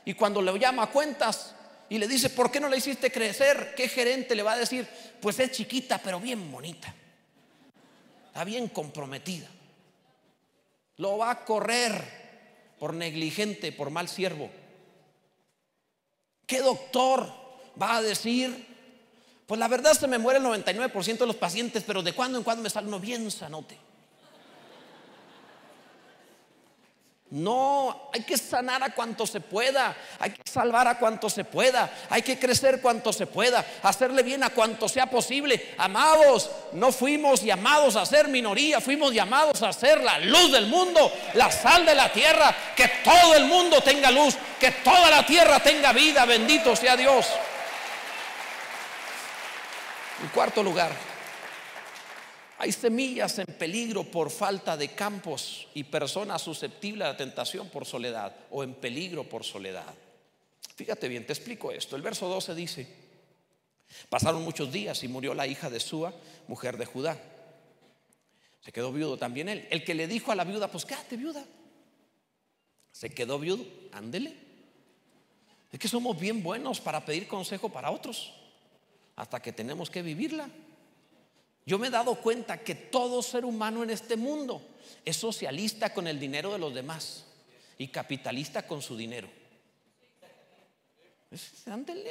[0.05, 1.55] y cuando le llama a cuentas
[1.89, 3.75] y le dice, ¿por qué no la hiciste crecer?
[3.77, 4.89] ¿Qué gerente le va a decir?
[5.21, 6.95] Pues es chiquita, pero bien bonita.
[8.27, 9.49] Está bien comprometida.
[10.97, 12.20] Lo va a correr
[12.81, 14.51] por negligente, por mal siervo.
[16.47, 17.31] ¿Qué doctor
[17.81, 18.67] va a decir?
[19.47, 22.45] Pues la verdad se me muere el 99% de los pacientes, pero de cuando en
[22.45, 23.77] cuando me sale uno bien sanote.
[27.31, 31.89] No, hay que sanar a cuanto se pueda, hay que salvar a cuanto se pueda,
[32.09, 35.75] hay que crecer cuanto se pueda, hacerle bien a cuanto sea posible.
[35.79, 41.13] Amados, no fuimos llamados a ser minoría, fuimos llamados a ser la luz del mundo,
[41.35, 45.61] la sal de la tierra, que todo el mundo tenga luz, que toda la tierra
[45.61, 47.27] tenga vida, bendito sea Dios.
[50.21, 50.91] En cuarto lugar,
[52.63, 57.87] hay semillas en peligro por falta de campos y personas susceptibles a la tentación por
[57.87, 59.95] soledad o en peligro por soledad.
[60.77, 61.97] Fíjate bien, te explico esto.
[61.97, 62.87] El verso 12 dice,
[64.11, 66.13] pasaron muchos días y murió la hija de Sua,
[66.49, 67.19] mujer de Judá.
[68.61, 69.67] Se quedó viudo también él.
[69.71, 71.43] El que le dijo a la viuda, pues quédate viuda.
[72.93, 74.37] Se quedó viudo, ándele.
[75.73, 78.35] Es que somos bien buenos para pedir consejo para otros,
[79.17, 80.51] hasta que tenemos que vivirla.
[81.67, 84.63] Yo me he dado cuenta que todo ser humano en este mundo
[85.05, 87.25] es socialista con el dinero de los demás
[87.79, 89.29] y capitalista con su dinero.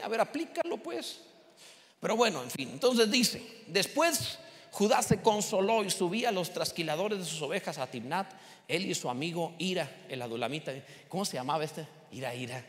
[0.01, 1.19] a ver, aplícalo pues.
[1.99, 4.39] Pero bueno, en fin, entonces dice, después
[4.71, 8.31] Judá se consoló y subía a los trasquiladores de sus ovejas a Timnat,
[8.67, 10.71] él y su amigo Ira, el adulamita.
[11.07, 11.85] ¿Cómo se llamaba este?
[12.12, 12.63] Ira, Ira.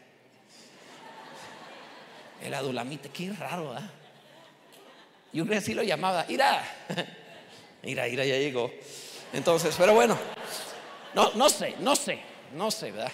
[2.42, 3.90] El adulamita, qué raro, ¿ah?
[5.32, 6.62] Y un así lo llamaba, ira,
[7.82, 8.70] ira, ira, ya llegó.
[9.32, 10.18] Entonces, pero bueno,
[11.14, 12.20] no, no sé, no sé,
[12.54, 13.12] no sé, ¿verdad?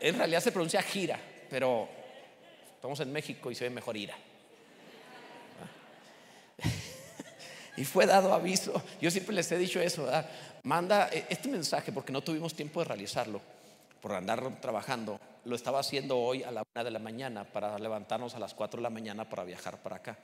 [0.00, 1.88] En realidad se pronuncia gira, pero
[2.74, 4.16] estamos en México y se ve mejor ira.
[7.76, 8.82] Y fue dado aviso.
[9.00, 10.28] Yo siempre les he dicho eso, ¿verdad?
[10.64, 13.40] Manda eh, este mensaje porque no tuvimos tiempo de realizarlo
[14.00, 18.34] por andar trabajando lo estaba haciendo hoy a la una de la mañana para levantarnos
[18.34, 20.18] a las cuatro de la mañana para viajar para acá.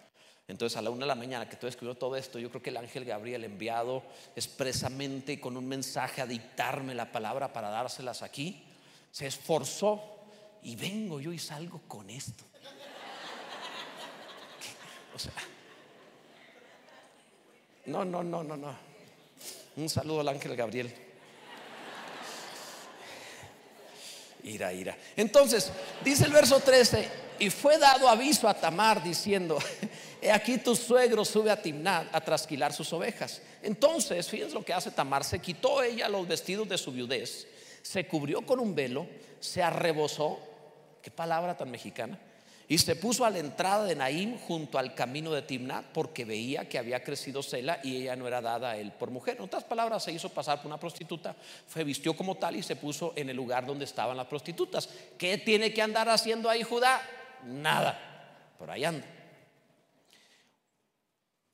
[0.46, 2.70] Entonces a la una de la mañana que tú escribió todo esto, yo creo que
[2.70, 4.03] el ángel Gabriel enviado
[4.37, 8.62] expresamente con un mensaje a dictarme la palabra para dárselas aquí,
[9.11, 10.03] se esforzó
[10.62, 12.44] y vengo yo y salgo con esto.
[15.14, 15.33] O sea,
[17.87, 18.77] no, no, no, no, no.
[19.77, 21.03] Un saludo al ángel Gabriel.
[24.44, 24.96] Ira, ira.
[25.16, 25.70] Entonces,
[26.04, 29.59] dice el verso 13, y fue dado aviso a Tamar diciendo,
[30.22, 33.42] he aquí tu suegro sube a Timnat a trasquilar sus ovejas.
[33.62, 37.48] Entonces, fíjense lo que hace Tamar, se quitó ella los vestidos de su viudez,
[37.83, 39.07] se cubrió con un velo,
[39.40, 40.38] se arrebozó,
[41.02, 42.18] qué palabra tan mexicana,
[42.68, 46.68] y se puso a la entrada de Naim junto al camino de Timnat porque veía
[46.68, 49.37] que había crecido Sela y ella no era dada a él por mujer.
[49.37, 52.77] En otras palabras, se hizo pasar por una prostituta, se vistió como tal y se
[52.77, 54.88] puso en el lugar donde estaban las prostitutas.
[55.18, 57.03] ¿Qué tiene que andar haciendo ahí Judá?
[57.44, 58.55] Nada.
[58.59, 59.07] Por ahí anda.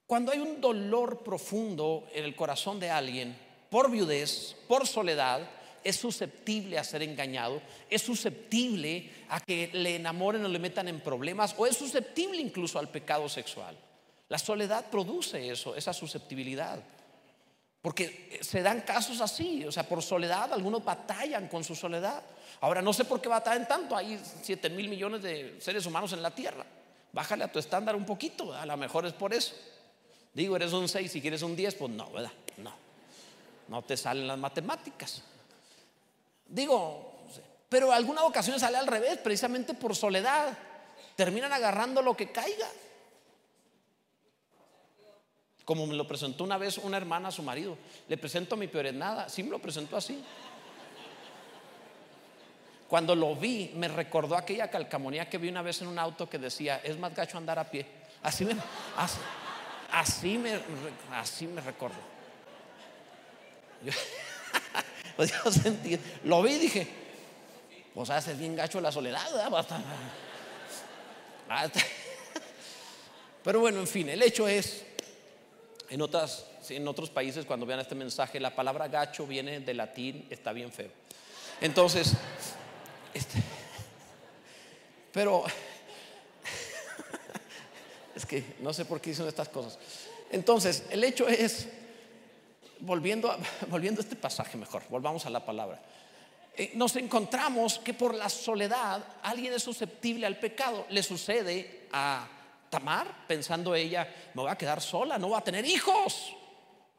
[0.06, 3.36] Cuando hay un dolor profundo en el corazón de alguien
[3.70, 5.48] por viudez, por soledad,
[5.82, 11.00] es susceptible a ser engañado, es susceptible a que le enamoren o le metan en
[11.00, 13.76] problemas, o es susceptible incluso al pecado sexual.
[14.28, 16.80] La soledad produce eso, esa susceptibilidad.
[17.82, 22.22] Porque se dan casos así, o sea, por soledad, algunos batallan con su soledad.
[22.60, 26.22] Ahora, no sé por qué batallan tanto, hay 7 mil millones de seres humanos en
[26.22, 26.64] la tierra.
[27.12, 29.54] Bájale a tu estándar un poquito, a lo mejor es por eso.
[30.34, 32.30] Digo, eres un 6, si quieres un 10, pues no, ¿verdad?
[32.58, 32.72] No,
[33.68, 35.22] no te salen las matemáticas.
[36.50, 37.10] Digo,
[37.68, 40.58] pero alguna ocasión sale al revés, precisamente por soledad.
[41.14, 42.68] Terminan agarrando lo que caiga.
[45.64, 47.78] Como me lo presentó una vez una hermana a su marido.
[48.08, 49.28] Le presento mi peor nada.
[49.28, 50.24] Sí me lo presentó así.
[52.88, 56.38] Cuando lo vi, me recordó aquella calcamonía que vi una vez en un auto que
[56.38, 57.86] decía, es más gacho andar a pie.
[58.20, 58.56] Así me,
[59.92, 60.60] así, me,
[61.12, 61.94] así me recordó.
[66.24, 66.86] lo vi y dije,
[67.94, 69.28] pues hace bien gacho la soledad,
[73.44, 74.84] Pero bueno, en fin, el hecho es,
[75.88, 80.26] en, otras, en otros países cuando vean este mensaje, la palabra gacho viene del latín,
[80.30, 80.90] está bien feo.
[81.60, 82.12] Entonces,
[83.12, 83.42] este,
[85.12, 85.44] pero
[88.14, 89.78] es que no sé por qué hicieron estas cosas.
[90.30, 91.68] Entonces, el hecho es,
[92.80, 93.38] volviendo a,
[93.68, 95.80] volviendo este pasaje mejor, volvamos a la palabra.
[96.56, 100.86] Eh, nos encontramos que por la soledad alguien es susceptible al pecado.
[100.90, 102.28] Le sucede a
[102.68, 106.34] Tamar, pensando ella, me voy a quedar sola, no voy a tener hijos.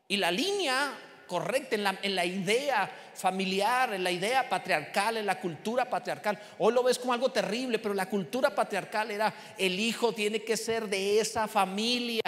[0.07, 5.25] Y la línea correcta, en la, en la, idea familiar, en la idea patriarcal, en
[5.25, 6.37] la cultura patriarcal.
[6.59, 10.57] Hoy lo ves como algo terrible, pero la cultura patriarcal era el hijo tiene que
[10.57, 12.21] ser de esa familia.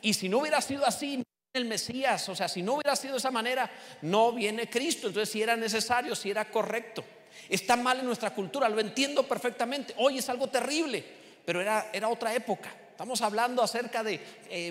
[0.00, 1.22] Y si no hubiera sido así,
[1.56, 3.70] el Mesías, o sea, si no hubiera sido de esa manera,
[4.02, 5.08] no viene Cristo.
[5.08, 7.04] Entonces, si era necesario, si era correcto.
[7.48, 9.94] Está mal en nuestra cultura, lo entiendo perfectamente.
[9.98, 11.04] Hoy es algo terrible,
[11.44, 12.74] pero era, era otra época.
[12.90, 14.20] Estamos hablando acerca de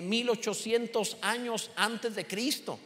[0.02, 2.78] 1800 eh, años antes de Cristo.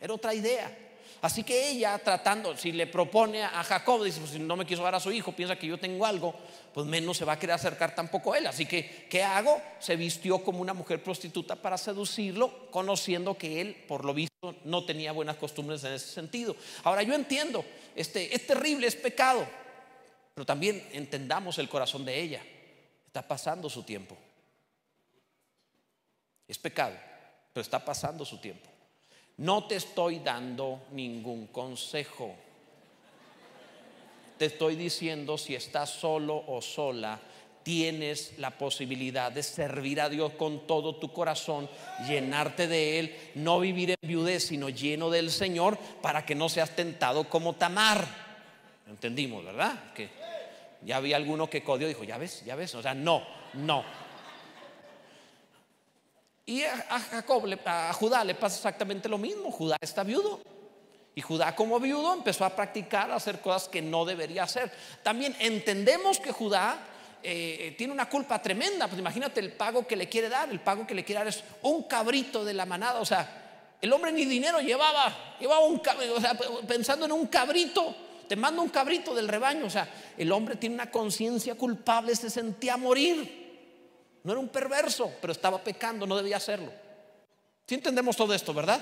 [0.00, 0.89] Era otra idea.
[1.22, 4.82] Así que ella tratando, si le propone a Jacob, dice, pues si no me quiso
[4.82, 6.34] dar a su hijo, piensa que yo tengo algo,
[6.72, 8.46] pues menos se va a querer acercar tampoco a él.
[8.46, 9.60] Así que, ¿qué hago?
[9.80, 14.86] Se vistió como una mujer prostituta para seducirlo, conociendo que él, por lo visto, no
[14.86, 16.56] tenía buenas costumbres en ese sentido.
[16.84, 19.46] Ahora yo entiendo, este, es terrible, es pecado,
[20.34, 22.42] pero también entendamos el corazón de ella.
[23.06, 24.16] Está pasando su tiempo.
[26.48, 26.96] Es pecado,
[27.52, 28.69] pero está pasando su tiempo.
[29.40, 32.34] No te estoy dando ningún consejo.
[34.36, 37.18] Te estoy diciendo si estás solo o sola,
[37.62, 41.70] tienes la posibilidad de servir a Dios con todo tu corazón,
[42.06, 46.76] llenarte de Él, no vivir en viudez, sino lleno del Señor, para que no seas
[46.76, 48.06] tentado como Tamar.
[48.90, 49.94] Entendimos, ¿verdad?
[49.94, 50.10] Que
[50.82, 53.22] ya había alguno que codió dijo, ya ves, ya ves, o sea, no,
[53.54, 53.84] no.
[56.50, 59.52] Y a, Jacob, a Judá le pasa exactamente lo mismo.
[59.52, 60.40] Judá está viudo.
[61.14, 64.68] Y Judá como viudo empezó a practicar, a hacer cosas que no debería hacer.
[65.04, 66.76] También entendemos que Judá
[67.22, 68.88] eh, tiene una culpa tremenda.
[68.88, 70.50] Pues imagínate el pago que le quiere dar.
[70.50, 72.98] El pago que le quiere dar es un cabrito de la manada.
[72.98, 75.36] O sea, el hombre ni dinero llevaba.
[75.38, 76.16] Llevaba un cabrito.
[76.16, 76.36] O sea,
[76.66, 77.94] pensando en un cabrito.
[78.26, 79.66] Te mando un cabrito del rebaño.
[79.66, 82.16] O sea, el hombre tiene una conciencia culpable.
[82.16, 83.39] Se sentía morir.
[84.22, 86.72] No era un perverso, pero estaba pecando, no debía hacerlo.
[87.66, 88.80] Si entendemos todo esto, verdad?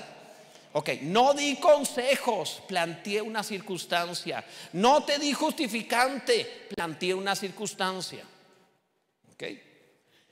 [0.73, 4.43] Ok, no di consejos, planteé una circunstancia.
[4.73, 8.23] No te di justificante, planteé una circunstancia.
[9.33, 9.43] Ok,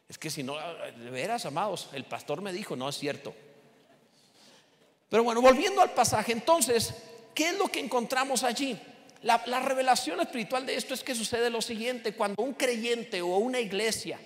[0.10, 3.34] es que si no, de veras, amados, el pastor me dijo, no es cierto.
[5.10, 6.94] Pero bueno, volviendo al pasaje, entonces,
[7.34, 8.78] ¿qué es lo que encontramos allí?
[9.24, 13.60] La revelación espiritual de esto es que sucede lo siguiente, cuando un creyente o una
[13.60, 14.20] iglesia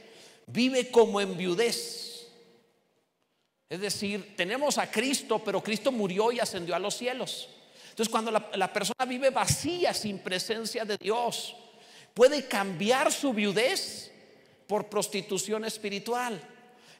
[0.52, 2.28] vive como en viudez.
[3.70, 7.50] Es decir, tenemos a Cristo, pero Cristo murió y ascendió a los cielos.
[7.90, 11.56] Entonces, cuando la, persona vive vacía, sin presencia de Dios,
[12.14, 14.12] puede cambiar su viudez
[14.68, 16.42] por prostitución espiritual.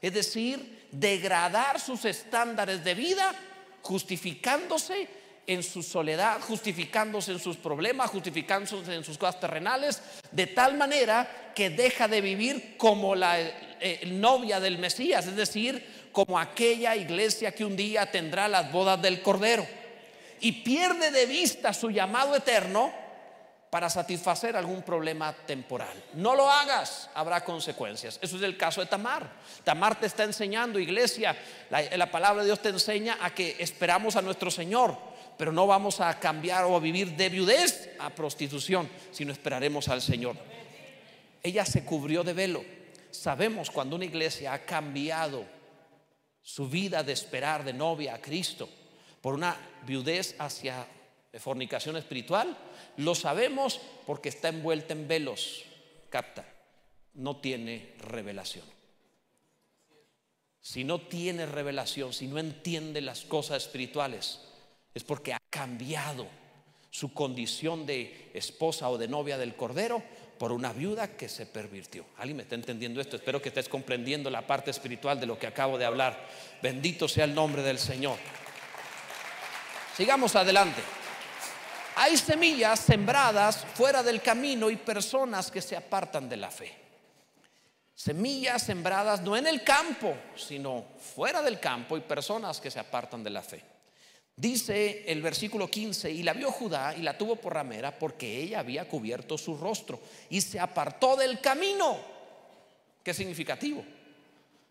[0.00, 3.34] Es decir, degradar sus estándares de vida,
[3.82, 5.08] justificándose
[5.46, 10.00] en su soledad, justificándose en sus problemas, justificándose en sus cosas terrenales,
[10.30, 16.10] de tal manera que deja de vivir como la eh, novia del Mesías, es decir,
[16.12, 19.66] como aquella iglesia que un día tendrá las bodas del Cordero,
[20.40, 22.92] y pierde de vista su llamado eterno
[23.70, 26.02] para satisfacer algún problema temporal.
[26.14, 28.18] No lo hagas, habrá consecuencias.
[28.20, 29.30] Eso es el caso de Tamar.
[29.64, 31.34] Tamar te está enseñando, iglesia,
[31.70, 35.66] la, la palabra de Dios te enseña a que esperamos a nuestro Señor pero no
[35.66, 40.36] vamos a cambiar o a vivir de viudez a prostitución, sino esperaremos al Señor.
[41.42, 42.64] Ella se cubrió de velo.
[43.10, 45.44] Sabemos cuando una iglesia ha cambiado
[46.42, 48.68] su vida de esperar de novia a Cristo
[49.20, 49.56] por una
[49.86, 50.86] viudez hacia
[51.38, 52.56] fornicación espiritual,
[52.96, 55.64] lo sabemos porque está envuelta en velos.
[56.10, 56.44] Capta,
[57.14, 58.64] no tiene revelación.
[60.60, 64.40] Si no tiene revelación, si no entiende las cosas espirituales,
[64.94, 66.26] es porque ha cambiado
[66.90, 70.02] su condición de esposa o de novia del Cordero
[70.38, 72.04] por una viuda que se pervirtió.
[72.18, 73.16] ¿Alguien me está entendiendo esto?
[73.16, 76.28] Espero que estés comprendiendo la parte espiritual de lo que acabo de hablar.
[76.60, 78.18] Bendito sea el nombre del Señor.
[79.96, 80.82] Sigamos adelante.
[81.96, 86.74] Hay semillas sembradas fuera del camino y personas que se apartan de la fe.
[87.94, 93.22] Semillas sembradas no en el campo, sino fuera del campo y personas que se apartan
[93.22, 93.71] de la fe.
[94.36, 98.60] Dice el versículo 15, y la vio Judá y la tuvo por ramera porque ella
[98.60, 101.98] había cubierto su rostro y se apartó del camino.
[103.02, 103.84] Qué significativo.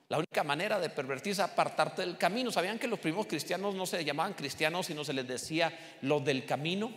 [0.10, 2.52] La única manera de pervertirse es apartarte del camino.
[2.52, 6.46] ¿Sabían que los primeros cristianos no se llamaban cristianos, sino se les decía los del
[6.46, 6.92] camino?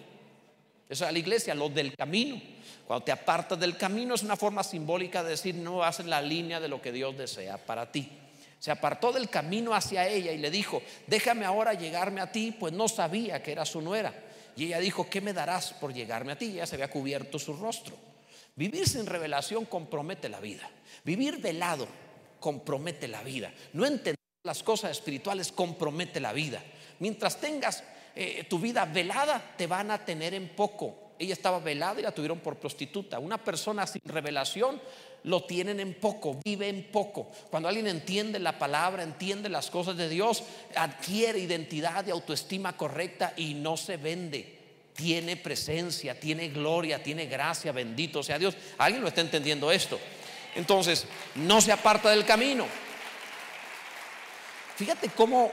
[0.88, 2.40] Eso es la iglesia, los del camino.
[2.86, 6.22] Cuando te apartas del camino es una forma simbólica de decir no vas en la
[6.22, 8.10] línea de lo que Dios desea para ti
[8.64, 12.72] se apartó del camino hacia ella y le dijo, déjame ahora llegarme a ti, pues
[12.72, 14.14] no sabía que era su nuera.
[14.56, 16.46] Y ella dijo, ¿qué me darás por llegarme a ti?
[16.46, 17.94] Y ella se había cubierto su rostro.
[18.56, 20.66] Vivir sin revelación compromete la vida.
[21.04, 21.86] Vivir velado
[22.40, 23.52] compromete la vida.
[23.74, 26.62] No entender las cosas espirituales compromete la vida.
[27.00, 27.84] Mientras tengas
[28.16, 31.12] eh, tu vida velada, te van a tener en poco.
[31.18, 33.18] Ella estaba velada y la tuvieron por prostituta.
[33.18, 34.80] Una persona sin revelación
[35.24, 37.30] lo tienen en poco, vive en poco.
[37.50, 40.42] Cuando alguien entiende la palabra, entiende las cosas de Dios,
[40.76, 44.58] adquiere identidad y autoestima correcta y no se vende.
[44.94, 48.54] Tiene presencia, tiene gloria, tiene gracia, bendito sea Dios.
[48.78, 49.98] ¿Alguien lo está entendiendo esto?
[50.54, 51.06] Entonces,
[51.36, 52.66] no se aparta del camino.
[54.76, 55.50] Fíjate cómo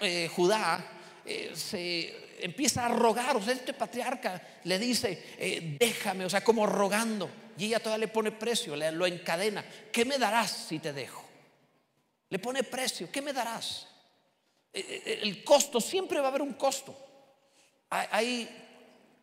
[0.00, 0.84] eh, Judá
[1.24, 6.42] eh, se empieza a rogar, o sea, este patriarca le dice, eh, déjame, o sea,
[6.42, 7.30] como rogando.
[7.58, 9.64] Y ella todavía le pone precio, lo encadena.
[9.92, 11.24] ¿Qué me darás si te dejo?
[12.28, 13.86] Le pone precio, ¿qué me darás?
[14.72, 16.94] Eh, eh, el costo, siempre va a haber un costo.
[17.88, 18.48] Hay,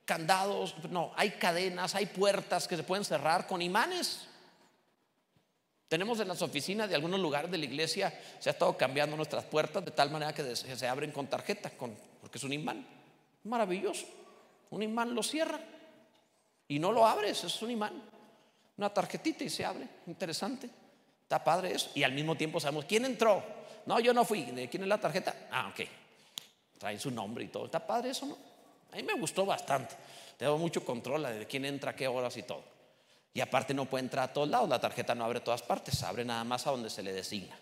[0.06, 4.26] candados, no, hay cadenas, hay puertas que se pueden cerrar con imanes.
[5.88, 9.44] Tenemos en las oficinas de algunos lugares de la iglesia, se ha estado cambiando nuestras
[9.44, 12.88] puertas de tal manera que se abren con tarjeta, con, porque es un imán.
[13.44, 14.08] Maravilloso.
[14.72, 15.60] Un imán lo cierra
[16.68, 18.13] y no lo abres, es un imán
[18.84, 19.88] una tarjetita y se abre.
[20.08, 20.70] Interesante.
[21.22, 21.90] Está padre eso.
[21.96, 23.42] Y al mismo tiempo sabemos quién entró.
[23.86, 24.44] No, yo no fui.
[24.44, 25.48] ¿De quién es la tarjeta?
[25.52, 25.88] Ah, ok.
[26.78, 27.66] Traen su nombre y todo.
[27.66, 28.38] Está padre eso, ¿no?
[28.92, 29.96] A mí me gustó bastante.
[30.38, 32.64] Tengo mucho control de quién entra, qué horas y todo.
[33.34, 34.68] Y aparte no puede entrar a todos lados.
[34.70, 36.04] La tarjeta no abre todas partes.
[36.04, 37.58] Abre nada más a donde se le designa.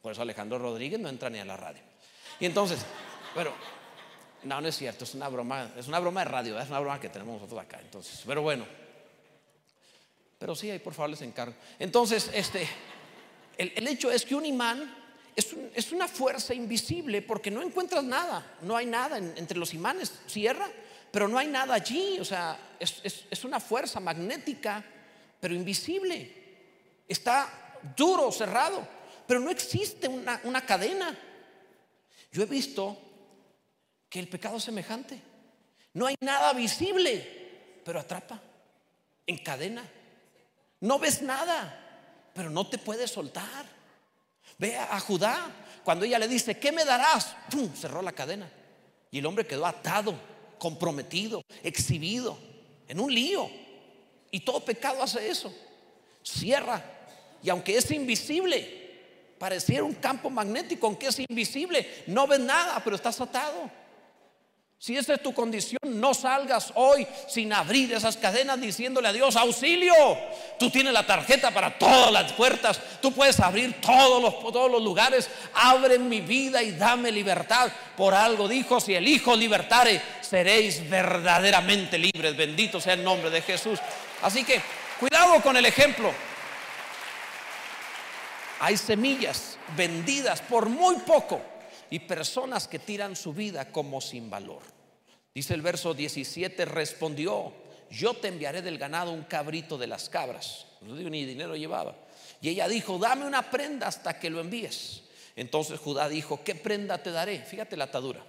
[0.00, 1.82] Por eso Alejandro Rodríguez no entra ni a la radio.
[2.38, 2.78] Y entonces,
[3.34, 3.52] pero
[4.44, 5.04] no, no es cierto.
[5.04, 5.72] Es una broma.
[5.76, 6.58] Es una broma de radio.
[6.58, 7.80] Es una broma que tenemos nosotros acá.
[7.82, 8.85] Entonces, pero bueno.
[10.38, 11.54] Pero sí, ahí por favor les encargo.
[11.78, 12.68] Entonces, este,
[13.56, 14.94] el, hecho es que un imán
[15.34, 20.68] es, una fuerza invisible porque no encuentras nada, no hay nada entre los imanes, cierra,
[21.10, 24.84] pero no hay nada allí, o sea, es, una fuerza magnética,
[25.40, 26.44] pero invisible.
[27.08, 28.86] Está duro, cerrado,
[29.26, 31.16] pero no existe una, una cadena.
[32.32, 32.98] Yo he visto
[34.10, 35.20] que el pecado es semejante.
[35.94, 38.40] No hay nada visible, pero atrapa,
[39.26, 39.88] encadena.
[40.80, 43.66] No ves nada, pero no te puedes soltar.
[44.58, 45.50] Ve a Judá,
[45.84, 47.36] cuando ella le dice, ¿qué me darás?
[47.50, 47.72] ¡Pum!
[47.74, 48.50] Cerró la cadena.
[49.10, 50.18] Y el hombre quedó atado,
[50.58, 52.38] comprometido, exhibido,
[52.88, 53.50] en un lío.
[54.30, 55.54] Y todo pecado hace eso.
[56.22, 56.82] Cierra.
[57.42, 62.96] Y aunque es invisible, pareciera un campo magnético, aunque es invisible, no ves nada, pero
[62.96, 63.70] estás atado.
[64.78, 69.34] Si esa es tu condición, no salgas hoy sin abrir esas cadenas diciéndole a Dios,
[69.34, 69.94] auxilio.
[70.58, 72.78] Tú tienes la tarjeta para todas las puertas.
[73.00, 75.30] Tú puedes abrir todos los, todos los lugares.
[75.54, 77.72] Abre mi vida y dame libertad.
[77.96, 82.36] Por algo dijo, si el Hijo libertare, seréis verdaderamente libres.
[82.36, 83.80] Bendito sea el nombre de Jesús.
[84.22, 84.60] Así que
[85.00, 86.12] cuidado con el ejemplo.
[88.60, 91.55] Hay semillas vendidas por muy poco
[91.90, 94.62] y personas que tiran su vida como sin valor.
[95.34, 97.52] Dice el verso 17, respondió,
[97.90, 100.66] yo te enviaré del ganado un cabrito de las cabras.
[100.80, 101.94] No digo ni dinero llevaba.
[102.40, 105.02] Y ella dijo, dame una prenda hasta que lo envíes.
[105.36, 107.40] Entonces Judá dijo, ¿qué prenda te daré?
[107.40, 108.24] Fíjate la atadura.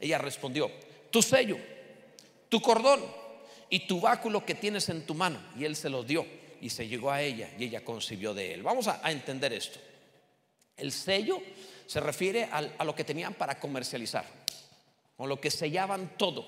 [0.00, 0.70] Ella respondió,
[1.10, 1.56] tu sello,
[2.48, 3.00] tu cordón
[3.70, 5.38] y tu báculo que tienes en tu mano.
[5.56, 6.26] Y él se los dio
[6.60, 8.62] y se llegó a ella y ella concibió de él.
[8.62, 9.78] Vamos a, a entender esto.
[10.76, 11.40] El sello
[11.86, 14.24] se refiere a, lo que tenían para comercializar,
[15.16, 16.46] con lo que sellaban todo.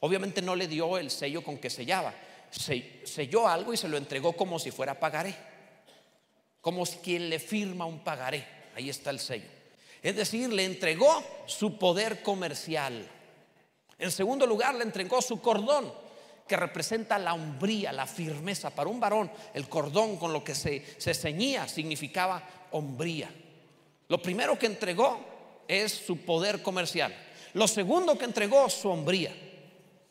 [0.00, 2.14] Obviamente no le dio el sello con que sellaba,
[2.50, 5.34] selló algo y se lo entregó como si fuera pagaré,
[6.60, 8.46] como quien le firma un pagaré.
[8.74, 9.48] Ahí está el sello.
[10.02, 13.06] Es decir, le entregó su poder comercial.
[13.98, 15.92] En segundo lugar, le entregó su cordón,
[16.48, 18.70] que representa la hombría, la firmeza.
[18.70, 23.30] Para un varón, el cordón con lo que se, se ceñía significaba hombría.
[24.10, 27.14] Lo primero que entregó es su poder comercial.
[27.54, 29.32] Lo segundo que entregó, su hombría.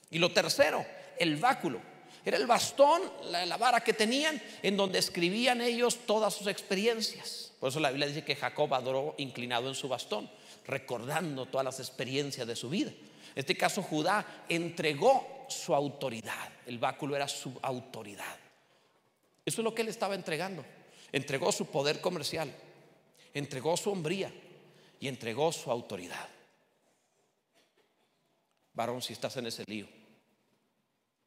[0.10, 0.86] Y lo tercero,
[1.18, 1.82] el báculo.
[2.24, 7.52] Era el bastón, la, vara que tenían, en donde escribían ellos todas sus experiencias.
[7.60, 10.32] Por eso la Biblia dice que Jacob adoró inclinado en su bastón,
[10.66, 12.92] recordando todas las experiencias de su vida.
[12.92, 16.48] En este caso, Judá entregó su autoridad.
[16.66, 18.38] El báculo era su autoridad.
[19.46, 20.64] Eso es lo que él estaba entregando.
[21.12, 22.54] Entregó su poder comercial,
[23.34, 24.32] entregó su hombría
[25.00, 26.28] y entregó su autoridad.
[28.74, 29.88] Varón, si estás en ese lío,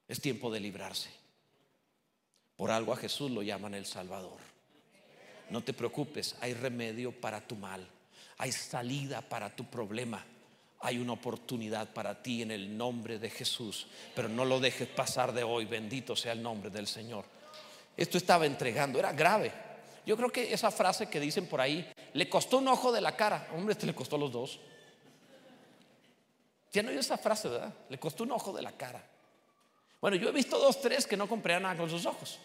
[0.08, 1.10] es tiempo de librarse.
[2.56, 4.38] Por algo a Jesús lo llaman el Salvador.
[5.50, 7.86] No te preocupes, hay remedio para tu mal,
[8.38, 10.24] hay salida para tu problema,
[10.80, 15.32] hay una oportunidad para ti en el nombre de Jesús, pero no lo dejes pasar
[15.32, 17.24] de hoy, bendito sea el nombre del Señor.
[17.96, 19.52] Esto estaba entregando, era grave.
[20.04, 23.16] Yo creo que esa frase que dicen por ahí, le costó un ojo de la
[23.16, 24.60] cara, hombre, este le costó los dos.
[26.72, 27.72] Ya no hay esa frase, ¿verdad?
[27.88, 29.04] Le costó un ojo de la cara.
[30.00, 32.38] Bueno, yo he visto dos, tres que no compraron nada con sus ojos.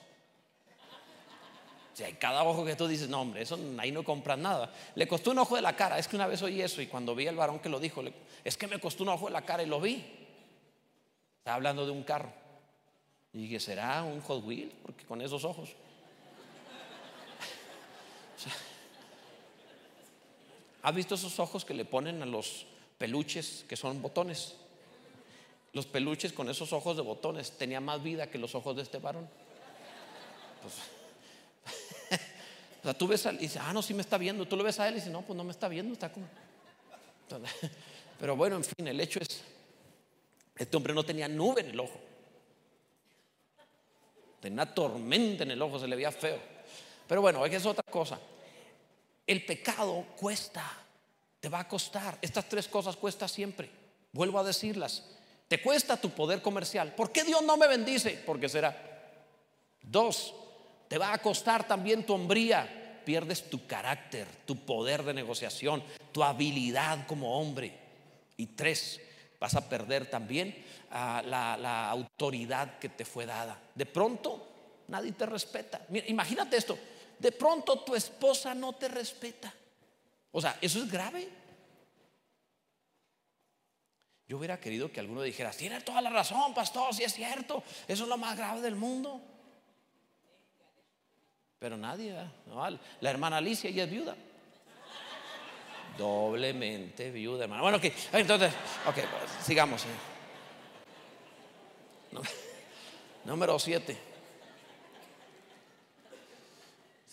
[1.94, 4.72] O sea, cada ojo que tú dices, no, hombre, eso ahí no compras nada.
[4.94, 5.98] Le costó un ojo de la cara.
[5.98, 8.04] Es que una vez oí eso y cuando vi al varón que lo dijo,
[8.44, 10.06] es que me costó un ojo de la cara y lo vi.
[11.40, 12.32] Estaba hablando de un carro.
[13.34, 14.72] Y dije, ¿será un Hot Wheel?
[14.84, 15.76] Porque con esos ojos.
[20.84, 22.66] ¿Has visto esos ojos que le ponen a los
[22.98, 24.56] peluches que son botones?
[25.74, 29.00] Los peluches con esos ojos de botones tenían más vida que los ojos de este
[29.00, 29.28] varón.
[30.62, 30.74] Pues,
[32.80, 34.48] o sea, tú ves a él y dices, ah, no, sí me está viendo.
[34.48, 36.28] Tú lo ves a él y dices, no, pues no me está viendo, está como.
[38.20, 39.44] Pero bueno, en fin, el hecho es,
[40.56, 42.00] este hombre no tenía nube en el ojo.
[44.40, 46.57] Tenía tormenta en el ojo, se le veía feo.
[47.08, 48.20] Pero bueno, es otra cosa.
[49.26, 50.64] El pecado cuesta,
[51.40, 52.18] te va a costar.
[52.22, 53.70] Estas tres cosas cuesta siempre.
[54.12, 55.04] Vuelvo a decirlas.
[55.48, 56.94] Te cuesta tu poder comercial.
[56.96, 58.22] ¿Por qué Dios no me bendice?
[58.26, 58.76] Porque será.
[59.82, 60.34] Dos,
[60.88, 63.02] te va a costar también tu hombría.
[63.06, 65.82] Pierdes tu carácter, tu poder de negociación,
[66.12, 67.72] tu habilidad como hombre.
[68.36, 69.00] Y tres,
[69.40, 73.58] vas a perder también ah, la, la, autoridad que te fue dada.
[73.74, 74.48] De pronto,
[74.90, 75.86] nadie te respeta.
[75.88, 76.78] Mira, imagínate esto.
[77.20, 79.54] De pronto tu esposa no te respeta.
[80.32, 81.28] O sea, eso es grave.
[84.28, 88.04] Yo hubiera querido que alguno dijera, tiene toda la razón, pastor, si es cierto, eso
[88.04, 89.22] es lo más grave del mundo.
[91.60, 92.14] Pero nadie,
[93.00, 94.16] la hermana Alicia ella es viuda.
[95.98, 97.62] Doblemente viuda, hermana.
[97.62, 98.54] Bueno, ok, entonces,
[98.86, 99.84] ok, pues, sigamos.
[99.86, 99.88] Eh.
[103.26, 104.07] Número siete.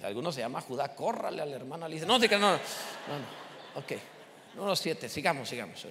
[0.04, 2.06] Alguno se llama Judá, córrale a la hermana Alicia.
[2.06, 2.58] No, no, no, no, no.
[3.76, 3.92] ok.
[4.54, 5.84] Número siete, sigamos, sigamos.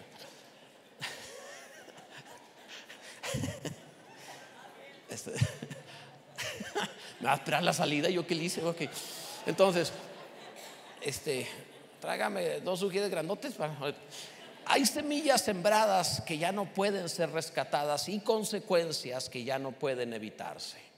[5.09, 5.31] Este,
[7.19, 8.09] me va a esperar la salida.
[8.09, 8.81] Yo qué le hice, ok.
[9.45, 9.93] Entonces,
[11.01, 11.47] este,
[12.01, 13.53] trágame dos ujieres grandotes.
[14.65, 20.13] Hay semillas sembradas que ya no pueden ser rescatadas y consecuencias que ya no pueden
[20.13, 20.92] evitarse.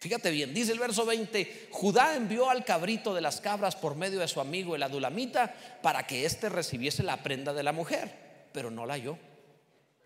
[0.00, 4.18] Fíjate bien, dice el verso 20, Judá envió al cabrito de las cabras por medio
[4.18, 8.10] de su amigo el adulamita para que éste recibiese la prenda de la mujer,
[8.50, 9.18] pero no la halló.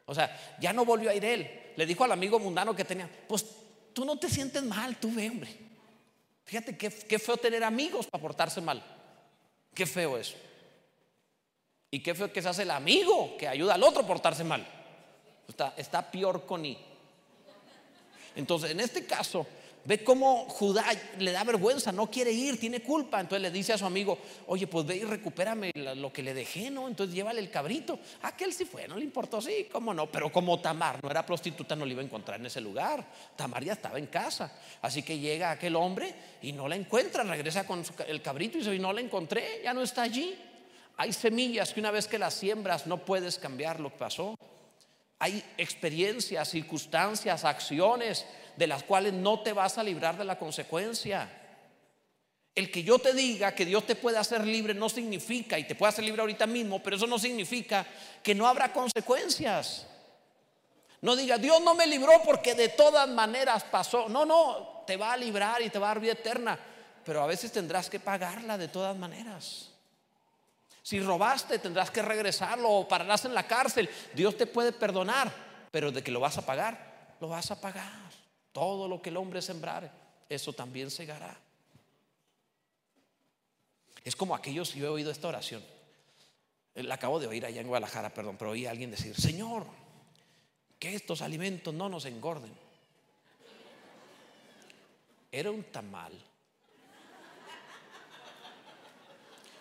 [0.07, 1.49] O sea, ya no volvió a ir él.
[1.77, 3.47] Le dijo al amigo mundano que tenía, pues
[3.93, 5.57] tú no te sientes mal, tú ve, hombre.
[6.45, 8.83] Fíjate qué, feo tener amigos para portarse mal.
[9.73, 10.35] Qué feo eso.
[11.93, 14.67] Y qué feo que se hace el amigo que ayuda al otro a portarse mal.
[15.47, 16.77] Está, está peor con I.
[18.35, 19.47] Entonces, en este caso,
[19.87, 20.87] Ve cómo Judá
[21.19, 23.21] le da vergüenza, no quiere ir, tiene culpa.
[23.21, 26.71] Entonces le dice a su amigo, oye, pues ve y recupérame lo que le dejé,
[26.71, 26.89] ¿no?
[26.89, 27.99] Entonces llévale el cabrito.
[28.23, 30.11] Aquel sí fue, no le importó, sí, cómo no.
[30.11, 33.05] Pero como Tamar no era prostituta, no le iba a encontrar en ese lugar.
[33.37, 34.51] Tamar ya estaba en casa.
[34.81, 38.79] Así que llega aquel hombre y no la encuentra, regresa con el cabrito y dice,
[38.79, 40.35] no la encontré, ya no está allí.
[40.97, 44.35] Hay semillas que una vez que las siembras no puedes cambiar lo que pasó.
[45.19, 48.25] Hay experiencias, circunstancias, acciones
[48.57, 51.29] de las cuales no te vas a librar de la consecuencia.
[52.55, 55.75] El que yo te diga que Dios te puede hacer libre no significa, y te
[55.75, 57.85] puede hacer libre ahorita mismo, pero eso no significa
[58.23, 59.87] que no habrá consecuencias.
[61.01, 64.09] No diga, Dios no me libró porque de todas maneras pasó.
[64.09, 66.59] No, no, te va a librar y te va a dar vida eterna,
[67.05, 69.71] pero a veces tendrás que pagarla de todas maneras.
[70.83, 73.89] Si robaste, tendrás que regresarlo o pararás en la cárcel.
[74.15, 75.31] Dios te puede perdonar,
[75.71, 78.04] pero de que lo vas a pagar, lo vas a pagar.
[78.55, 79.91] Todo lo que el hombre sembrare,
[80.29, 81.37] eso también segará.
[84.05, 85.61] Es como aquellos, yo he oído esta oración.
[86.75, 89.67] La acabo de oír allá en Guadalajara, perdón, pero oí a alguien decir, Señor,
[90.79, 92.53] que estos alimentos no nos engorden.
[95.33, 96.13] Era un tamal.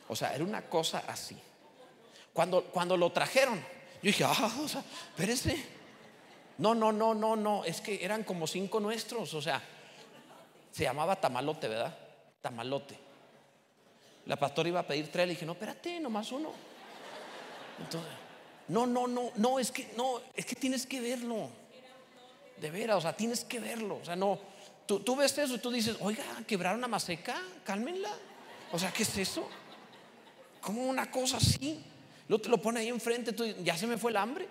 [0.07, 1.35] O sea, era una cosa así.
[2.31, 5.81] Cuando, cuando lo trajeron, yo dije, ah, o sea, espérese.
[6.57, 7.65] No, no, no, no, no.
[7.65, 9.33] Es que eran como cinco nuestros.
[9.33, 9.61] O sea,
[10.71, 11.95] se llamaba tamalote, ¿verdad?
[12.41, 12.97] Tamalote.
[14.25, 16.51] La pastora iba a pedir tres, le dije, no, espérate, nomás uno.
[17.79, 18.11] Entonces,
[18.69, 21.49] no, no, no, no, es que no, es que tienes que verlo.
[22.57, 23.97] De veras, o sea, tienes que verlo.
[24.01, 24.39] O sea, no,
[24.85, 28.11] tú, tú ves eso y tú dices, oiga, quebraron una maseca, cálmenla.
[28.71, 29.47] O sea, ¿qué es eso?
[30.61, 31.83] Como una cosa así.
[32.27, 34.47] Luego te lo pone ahí enfrente, tú, ya se me fue el hambre,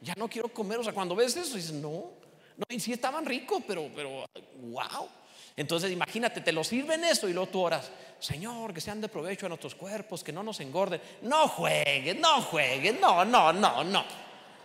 [0.00, 0.78] ya no quiero comer.
[0.78, 2.12] O sea, cuando ves eso, dices, no,
[2.56, 4.26] no, y sí estaban ricos, pero, pero,
[4.62, 5.08] wow.
[5.56, 9.46] Entonces imagínate, te lo sirven eso y luego tú oras, Señor, que sean de provecho
[9.46, 11.00] a nuestros cuerpos, que no nos engorden.
[11.22, 14.04] No juegues, no juegues, no, no, no, no.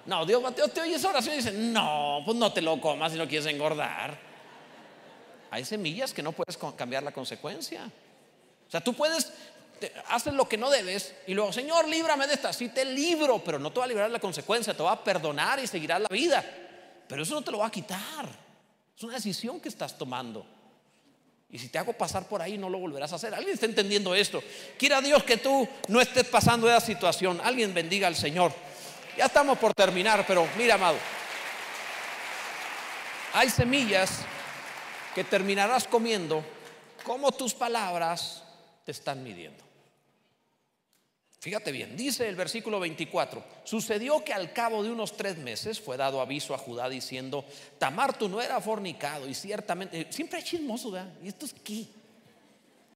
[0.06, 3.12] No, Dios, Mateo, te oye esa oración y dice, no, pues no te lo comas
[3.12, 4.18] si no quieres engordar.
[5.50, 7.90] Hay semillas que no puedes cambiar la consecuencia.
[8.68, 9.34] O sea, tú puedes,
[10.10, 12.54] haces lo que no debes y luego, Señor, líbrame de esta.
[12.54, 15.60] Sí te libro, pero no te va a librar la consecuencia, te va a perdonar
[15.60, 16.44] y seguirás la vida.
[17.08, 18.28] Pero eso no te lo va a quitar.
[18.96, 20.46] Es una decisión que estás tomando.
[21.50, 23.34] Y si te hago pasar por ahí, no lo volverás a hacer.
[23.34, 24.44] ¿Alguien está entendiendo esto?
[24.78, 27.40] Quiera Dios que tú no estés pasando esa situación.
[27.44, 28.52] Alguien bendiga al Señor.
[29.18, 30.98] Ya estamos por terminar, pero mira, amado.
[33.34, 34.22] Hay semillas
[35.14, 36.44] que terminarás comiendo
[37.04, 38.44] como tus palabras
[38.84, 39.65] te están midiendo.
[41.46, 45.96] Fíjate bien, dice el versículo 24, sucedió que al cabo de unos tres meses fue
[45.96, 47.46] dado aviso a Judá diciendo,
[47.78, 51.14] Tamar tú no era fornicado y ciertamente, eh, siempre hay chismoso, ¿verdad?
[51.24, 51.86] ¿Y esto es qué?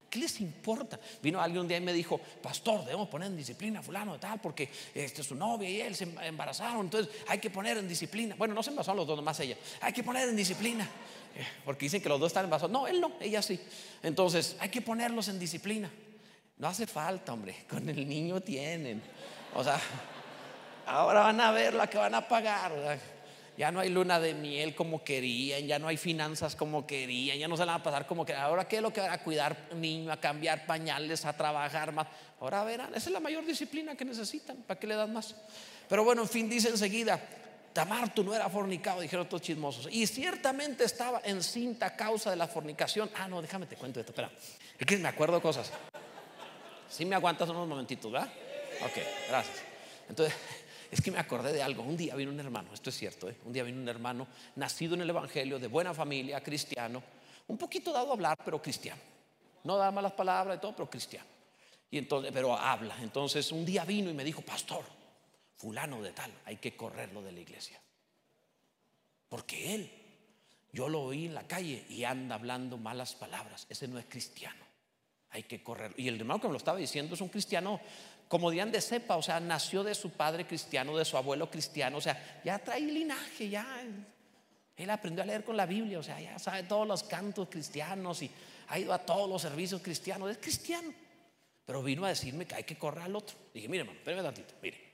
[0.09, 0.99] ¿Qué les importa?
[1.21, 4.19] Vino alguien un día y me dijo, pastor, debemos poner en disciplina a fulano de
[4.19, 8.33] tal, porque este, su novia y él se embarazaron, entonces hay que poner en disciplina.
[8.35, 9.57] Bueno, no se embarazaron los dos, nomás ella.
[9.79, 10.89] Hay que poner en disciplina.
[11.35, 12.71] Eh, porque dicen que los dos están embarazados.
[12.71, 13.59] No, él no, ella sí.
[14.01, 15.91] Entonces, hay que ponerlos en disciplina.
[16.59, 19.01] No hace falta, hombre, con el niño tienen.
[19.55, 19.79] O sea,
[20.85, 22.99] ahora van a ver la que van a pagar.
[23.57, 27.47] Ya no hay luna de miel como querían, ya no hay finanzas como querían, ya
[27.47, 28.45] no se la van a pasar como querían.
[28.45, 32.07] Ahora, ¿qué es lo que van a cuidar niño, a cambiar pañales, a trabajar más?
[32.39, 34.57] Ahora verán, esa es la mayor disciplina que necesitan.
[34.57, 35.35] ¿Para qué le dan más?
[35.89, 37.19] Pero bueno, en fin, dice enseguida,
[37.73, 39.87] Tamar, tú no era fornicado, dijeron todos chismosos.
[39.91, 43.09] Y ciertamente estaba encinta a causa de la fornicación.
[43.15, 44.31] Ah, no, déjame te cuento esto, espera.
[44.77, 45.71] Es que me acuerdo cosas.
[46.89, 48.29] Si me aguantas unos momentitos, ¿verdad?
[48.83, 49.63] Ok, gracias.
[50.09, 50.35] Entonces,
[50.91, 51.83] es que me acordé de algo.
[51.83, 53.37] Un día vino un hermano, esto es cierto, ¿eh?
[53.45, 57.01] un día vino un hermano nacido en el Evangelio, de buena familia, cristiano,
[57.47, 59.01] un poquito dado a hablar, pero cristiano.
[59.63, 61.27] No da malas palabras y todo, pero cristiano.
[61.91, 62.95] Y entonces, pero habla.
[63.01, 64.83] Entonces, un día vino y me dijo, pastor,
[65.55, 67.79] fulano de tal, hay que correrlo de la iglesia.
[69.27, 69.91] Porque él,
[70.71, 73.65] yo lo oí en la calle y anda hablando malas palabras.
[73.69, 74.68] Ese no es cristiano
[75.31, 75.93] hay que correr.
[75.97, 77.79] Y el hermano que me lo estaba diciendo es un cristiano,
[78.27, 81.97] como dirían de cepa, o sea, nació de su padre cristiano, de su abuelo cristiano,
[81.97, 83.83] o sea, ya trae linaje, ya.
[84.75, 88.21] Él aprendió a leer con la Biblia, o sea, ya sabe todos los cantos cristianos
[88.21, 88.31] y
[88.69, 90.93] ha ido a todos los servicios cristianos, es cristiano.
[91.65, 93.35] Pero vino a decirme que hay que correr al otro.
[93.53, 94.89] Dije, mire, hermano, espérame tantito, mire.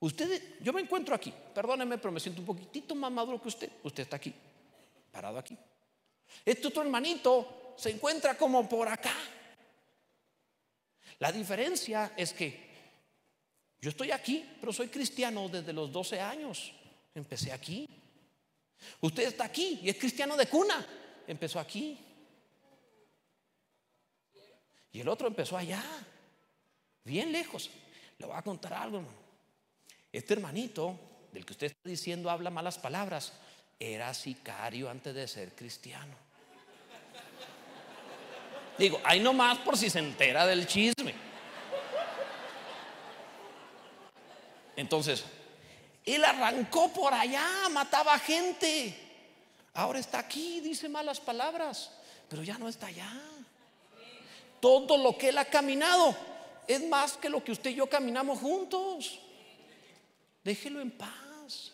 [0.00, 3.70] Usted, yo me encuentro aquí, perdóneme, pero me siento un poquitito más maduro que usted.
[3.82, 4.32] Usted está aquí,
[5.10, 5.56] parado aquí.
[6.44, 9.14] Este otro hermanito se encuentra como por acá.
[11.18, 12.68] La diferencia es que
[13.80, 16.72] yo estoy aquí, pero soy cristiano desde los 12 años.
[17.14, 17.88] Empecé aquí.
[19.00, 20.86] Usted está aquí y es cristiano de cuna.
[21.26, 21.98] Empezó aquí.
[24.92, 25.84] Y el otro empezó allá,
[27.04, 27.70] bien lejos.
[28.18, 29.18] Le voy a contar algo, hermano.
[30.10, 30.98] Este hermanito
[31.32, 33.32] del que usted está diciendo habla malas palabras,
[33.78, 36.27] era sicario antes de ser cristiano.
[38.78, 41.14] Digo, ahí nomás por si se entera del chisme.
[44.76, 45.24] Entonces,
[46.04, 48.96] él arrancó por allá, mataba gente.
[49.74, 51.90] Ahora está aquí, dice malas palabras,
[52.28, 53.12] pero ya no está allá.
[54.60, 56.16] Todo lo que él ha caminado
[56.68, 59.18] es más que lo que usted y yo caminamos juntos.
[60.44, 61.72] Déjelo en paz.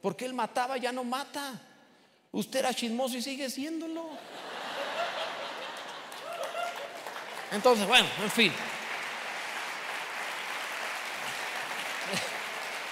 [0.00, 1.60] Porque él mataba, ya no mata.
[2.30, 4.08] Usted era chismoso y sigue siéndolo.
[7.52, 8.52] Entonces, bueno, en fin.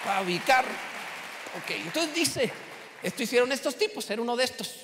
[0.05, 0.65] Para ubicar.
[0.65, 2.53] Ok, entonces dice,
[3.03, 4.75] esto hicieron estos tipos, era uno de estos.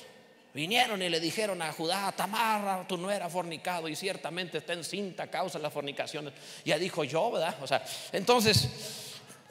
[0.55, 5.31] Vinieron y le dijeron a Judá, Tamarra, tu no era fornicado y ciertamente está encinta
[5.31, 6.33] causa de las fornicaciones.
[6.64, 7.57] Ya dijo yo, ¿verdad?
[7.61, 8.66] O sea, entonces,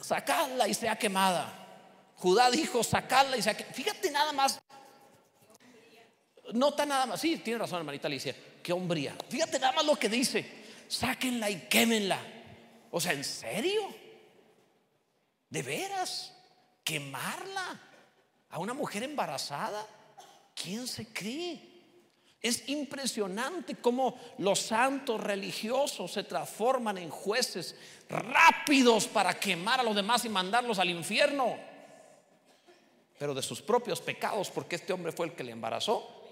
[0.02, 1.54] sacadla y sea quemada.
[2.16, 3.76] Judá dijo, sacadla y sea quemada.
[3.76, 4.60] Fíjate nada más.
[6.54, 7.22] No nada más.
[7.22, 8.36] Sí, tiene razón, hermanita Alicia.
[8.66, 9.16] Qué hombría.
[9.30, 10.44] Fíjate nada más lo que dice.
[10.88, 12.20] Sáquenla y quémenla.
[12.90, 13.94] O sea, ¿en serio?
[15.48, 16.36] ¿De veras?
[16.84, 17.80] ¿Quemarla?
[18.50, 19.86] ¿A una mujer embarazada?
[20.56, 21.62] ¿Quién se cree?
[22.42, 27.76] Es impresionante cómo los santos religiosos se transforman en jueces
[28.10, 31.56] rápidos para quemar a los demás y mandarlos al infierno.
[33.20, 36.24] Pero de sus propios pecados, porque este hombre fue el que le embarazó,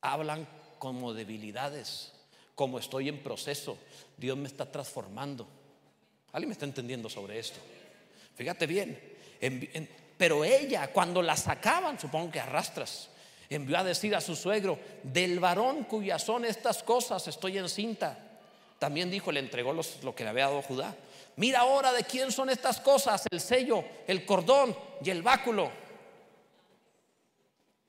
[0.00, 2.10] hablan como debilidades,
[2.56, 3.78] como estoy en proceso,
[4.16, 5.46] Dios me está transformando.
[6.32, 7.60] ¿Alguien me está entendiendo sobre esto?
[8.34, 9.00] Fíjate bien,
[10.18, 13.10] pero ella, cuando la sacaban, supongo que arrastras,
[13.48, 18.18] envió a decir a su suegro, del varón cuyas son estas cosas estoy encinta.
[18.80, 20.96] También dijo, le entregó lo que le había dado Judá.
[21.36, 25.70] Mira ahora de quién son estas cosas, el sello, el cordón y el báculo.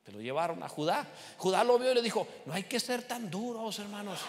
[0.03, 1.07] Te lo llevaron a Judá.
[1.37, 4.19] Judá lo vio y le dijo, no hay que ser tan duros, hermanos.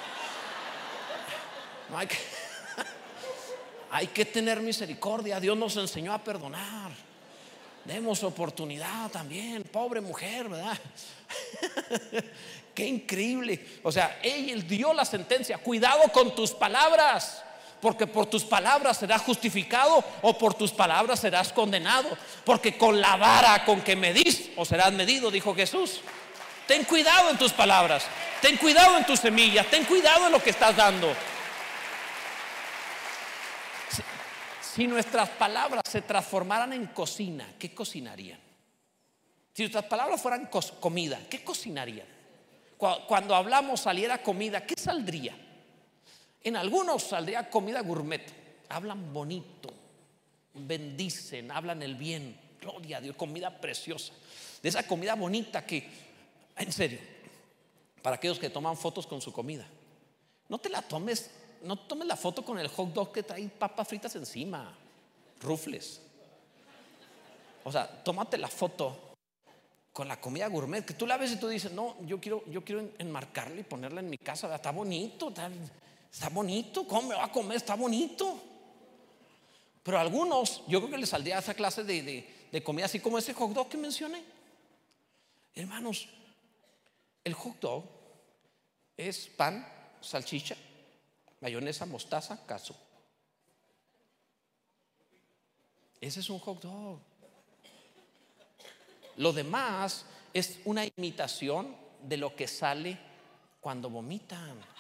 [1.91, 2.17] No hay que,
[3.91, 5.41] hay que tener misericordia.
[5.41, 6.93] Dios nos enseñó a perdonar.
[7.85, 10.79] Demos oportunidad también, pobre mujer, ¿verdad?
[12.75, 13.81] Qué increíble.
[13.83, 15.59] O sea, él dio la sentencia.
[15.59, 17.45] Cuidado con tus palabras,
[17.85, 22.09] porque por tus palabras serás justificado o por tus palabras serás condenado.
[22.43, 26.01] Porque con la vara con que medís o serás medido, dijo Jesús.
[26.67, 28.07] Ten cuidado en tus palabras,
[28.41, 31.15] ten cuidado en tus semillas, ten cuidado en lo que estás dando.
[34.63, 38.41] Si nuestras palabras se transformaran en cocina, ¿qué cocinarían?
[39.53, 40.49] Si nuestras palabras fueran
[40.81, 42.07] comida, ¿qué cocinarían?
[42.79, 45.44] Cuando hablamos saliera comida, ¿qué saldría?
[46.45, 48.23] En algunos saldría comida gourmet.
[48.69, 49.71] Hablan bonito,
[50.55, 52.39] bendicen, hablan el bien.
[52.61, 54.13] Gloria a Dios, comida preciosa.
[54.63, 55.89] De esa comida bonita que,
[56.57, 56.99] en serio,
[58.03, 59.67] para aquellos que toman fotos con su comida,
[60.49, 61.31] no te la tomes
[61.65, 64.73] no tomes la foto con el hot dog que trae papas fritas encima,
[65.41, 66.01] rufles.
[67.65, 69.15] O sea, tómate la foto
[69.93, 72.63] con la comida gourmet, que tú la ves y tú dices, no, yo quiero, yo
[72.63, 75.33] quiero enmarcarla y ponerla en mi casa, está bonito,
[76.15, 77.57] está, bonito, ¿cómo me va a comer?
[77.57, 78.41] Está bonito.
[79.83, 83.19] Pero a algunos, yo creo que les saldría esa clase de, de comida, así como
[83.19, 84.23] ese hot dog que mencioné.
[85.55, 86.09] Hermanos,
[87.25, 87.85] el hot dog
[88.97, 89.67] es pan,
[90.01, 90.57] salchicha,
[91.41, 92.77] mayonesa, mostaza, caso
[96.01, 97.01] Ese es un hot dog.
[99.17, 102.99] Lo demás es una imitación de lo que sale
[103.61, 104.74] cuando vomitan.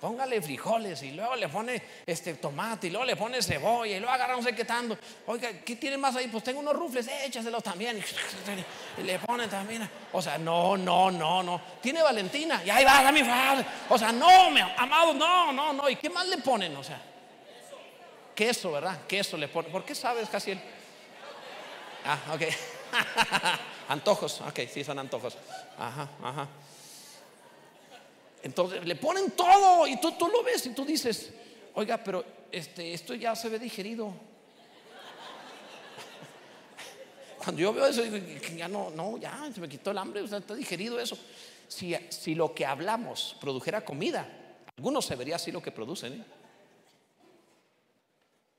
[0.00, 4.14] Póngale frijoles y luego le pone este tomate y luego le pone cebolla y luego
[4.14, 4.96] agarra no sé qué tanto.
[5.26, 6.28] Oiga, ¿qué tiene más ahí?
[6.28, 8.00] Pues tengo unos rufles, échaselos también.
[8.96, 9.90] Y le pone también.
[10.12, 11.60] O sea, no, no, no, no.
[11.80, 13.24] Tiene Valentina y ahí va, dame
[13.88, 15.88] O sea, no, me, amado, no, no, no.
[15.90, 16.76] ¿Y qué más le ponen?
[16.76, 17.00] O sea,
[18.36, 19.00] queso, ¿verdad?
[19.08, 19.72] Queso le ponen.
[19.72, 20.60] ¿Por qué sabes, Casiel?
[22.04, 22.42] Ah, ok.
[23.88, 25.36] antojos, ok, sí, son antojos.
[25.76, 26.48] Ajá, ajá.
[28.42, 31.30] Entonces le ponen todo y tú, tú lo ves y tú dices,
[31.74, 34.12] oiga, pero este, esto ya se ve digerido.
[37.38, 38.18] Cuando yo veo eso, digo,
[38.56, 41.18] ya no, no, ya se me quitó el hambre, o sea, está digerido eso.
[41.66, 44.26] Si, si lo que hablamos produjera comida,
[44.76, 46.14] algunos se vería así lo que producen.
[46.14, 46.24] ¿eh?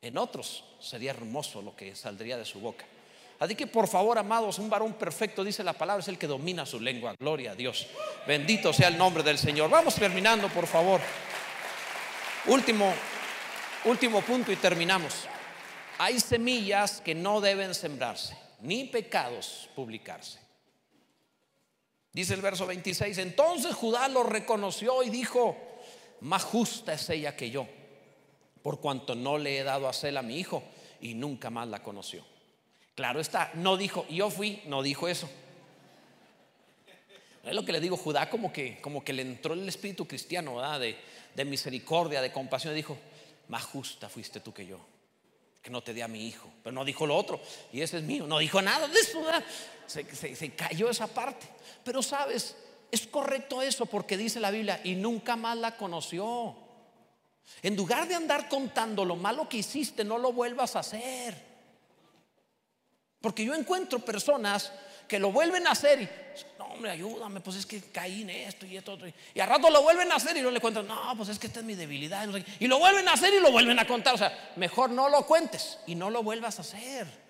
[0.02, 2.86] En otros sería hermoso lo que saldría de su boca.
[3.40, 6.66] Así que por favor, amados, un varón perfecto, dice la palabra, es el que domina
[6.66, 7.16] su lengua.
[7.18, 7.88] Gloria a Dios.
[8.28, 9.70] Bendito sea el nombre del Señor.
[9.70, 11.00] Vamos terminando, por favor.
[12.48, 12.94] Último,
[13.86, 15.26] último punto y terminamos.
[16.00, 20.40] Hay semillas que no deben sembrarse, ni pecados publicarse.
[22.12, 25.56] Dice el verso 26, entonces Judá lo reconoció y dijo,
[26.22, 27.68] más justa es ella que yo,
[28.62, 30.64] por cuanto no le he dado a Cela a mi hijo
[31.00, 32.26] y nunca más la conoció.
[33.00, 35.30] Claro está, no dijo, yo fui, no dijo eso.
[37.46, 40.60] Es lo que le digo, Judá como que, como que le entró el espíritu cristiano.
[40.78, 40.98] De,
[41.34, 42.74] de misericordia, de compasión.
[42.74, 42.98] Y dijo,
[43.48, 44.82] más justa fuiste tú que yo,
[45.62, 46.52] que no te di a mi hijo.
[46.62, 47.40] Pero no dijo lo otro,
[47.72, 48.28] y ese es mío.
[48.28, 49.24] No dijo nada de eso.
[49.88, 51.48] Se, se cayó esa parte.
[51.86, 52.58] Pero sabes,
[52.92, 56.54] es correcto eso porque dice la Biblia, y nunca más la conoció.
[57.62, 61.49] En lugar de andar contando lo malo que hiciste, no lo vuelvas a hacer.
[63.22, 64.72] Porque yo encuentro personas
[65.08, 66.10] que lo vuelven a hacer y,
[66.58, 68.94] no, hombre, ayúdame, pues es que caí en esto y esto.
[68.94, 69.08] Otro.
[69.34, 71.48] Y a rato lo vuelven a hacer y no le cuentan, no, pues es que
[71.48, 72.28] esta es mi debilidad.
[72.60, 74.14] Y lo vuelven a hacer y lo vuelven a contar.
[74.16, 77.29] O sea, mejor no lo cuentes y no lo vuelvas a hacer.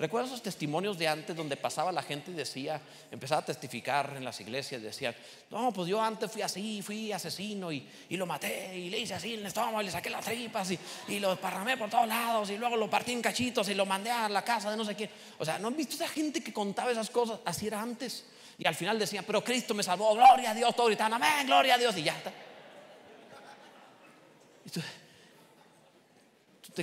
[0.00, 2.80] ¿Recuerdas esos testimonios de antes donde pasaba la gente y decía,
[3.10, 5.14] empezaba a testificar en las iglesias, decían,
[5.50, 9.34] no, pues yo antes fui así, fui asesino y, lo maté y le hice así
[9.34, 10.78] en el estómago y le saqué las tripas y,
[11.08, 14.10] y lo parramé por todos lados y luego lo partí en cachitos y lo mandé
[14.10, 15.10] a la casa de no sé quién.
[15.38, 17.40] O sea, ¿no han visto esa gente que contaba esas cosas?
[17.44, 18.24] Así era antes.
[18.56, 21.74] Y al final decían, pero Cristo me salvó, gloria a Dios, todo gritando, amén, gloria
[21.74, 22.32] a Dios y ya está.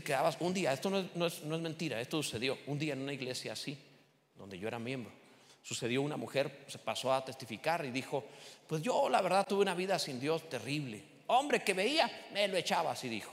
[0.03, 3.77] Quedabas un día, esto no es, mentira, esto sucedió un día en una iglesia así,
[4.35, 5.11] donde yo era miembro.
[5.63, 8.23] Sucedió una mujer, se pasó a testificar y dijo,
[8.67, 11.03] pues yo la verdad tuve una vida sin Dios terrible.
[11.27, 13.31] Hombre que veía, me lo echaba, así dijo.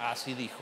[0.00, 0.60] Así dijo.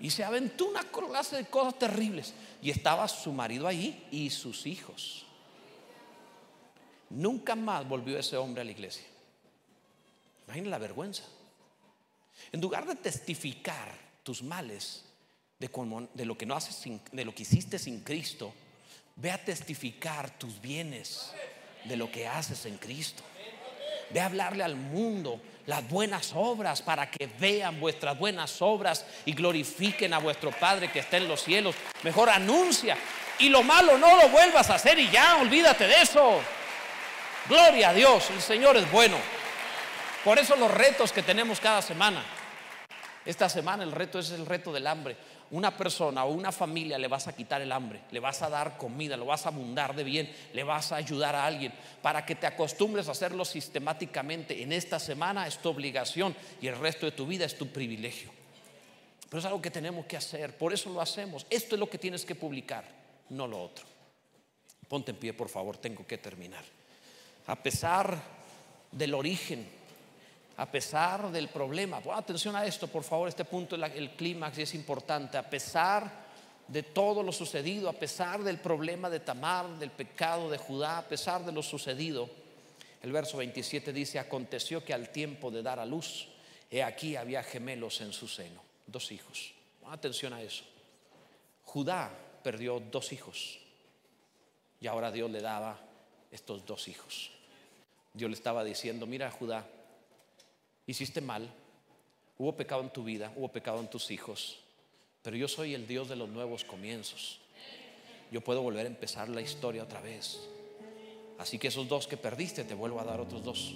[0.00, 2.34] Y se aventó una clase de cosas terribles.
[2.60, 5.24] Y estaba su marido allí y sus hijos.
[7.10, 9.06] Nunca más volvió ese hombre a la iglesia.
[10.46, 11.22] Imagínense la vergüenza.
[12.52, 13.92] En lugar de testificar
[14.22, 15.04] tus males,
[15.58, 16.82] de, lo que no haces
[17.12, 18.52] de lo que hiciste sin Cristo,
[19.16, 21.32] ve a testificar tus bienes
[21.84, 23.22] de lo que haces en Cristo.
[24.10, 29.32] Ve a hablarle al mundo las buenas obras para que vean vuestras buenas obras y
[29.32, 31.74] glorifiquen a vuestro Padre que está en los cielos.
[32.02, 32.96] Mejor anuncia.
[33.38, 36.40] Y lo malo no lo vuelvas a hacer y ya, olvídate de eso.
[37.48, 39.16] Gloria a Dios, el Señor es bueno.
[40.24, 42.24] Por eso los retos que tenemos cada semana.
[43.26, 45.18] Esta semana el reto es el reto del hambre.
[45.50, 48.78] Una persona o una familia le vas a quitar el hambre, le vas a dar
[48.78, 52.34] comida, lo vas a abundar de bien, le vas a ayudar a alguien para que
[52.34, 54.62] te acostumbres a hacerlo sistemáticamente.
[54.62, 58.30] En esta semana es tu obligación y el resto de tu vida es tu privilegio.
[59.28, 61.46] Pero es algo que tenemos que hacer, por eso lo hacemos.
[61.50, 62.84] Esto es lo que tienes que publicar,
[63.28, 63.84] no lo otro.
[64.88, 66.64] Ponte en pie, por favor, tengo que terminar.
[67.46, 68.18] A pesar
[68.90, 69.83] del origen
[70.56, 72.00] a pesar del problema.
[72.00, 75.36] Pon atención a esto, por favor, este punto, el clímax es importante.
[75.36, 76.24] A pesar
[76.68, 81.08] de todo lo sucedido, a pesar del problema de Tamar, del pecado de Judá, a
[81.08, 82.30] pesar de lo sucedido,
[83.02, 86.28] el verso 27 dice, aconteció que al tiempo de dar a luz,
[86.70, 89.52] he aquí había gemelos en su seno, dos hijos.
[89.86, 90.64] Atención a eso.
[91.64, 92.10] Judá
[92.42, 93.58] perdió dos hijos
[94.80, 95.78] y ahora Dios le daba
[96.30, 97.30] estos dos hijos.
[98.14, 99.66] Dios le estaba diciendo, mira Judá,
[100.86, 101.48] hiciste mal,
[102.38, 104.58] hubo pecado en tu vida, hubo pecado en tus hijos,
[105.22, 107.40] pero yo soy el Dios de los nuevos comienzos.
[108.30, 110.40] Yo puedo volver a empezar la historia otra vez.
[111.38, 113.74] Así que esos dos que perdiste, te vuelvo a dar otros dos,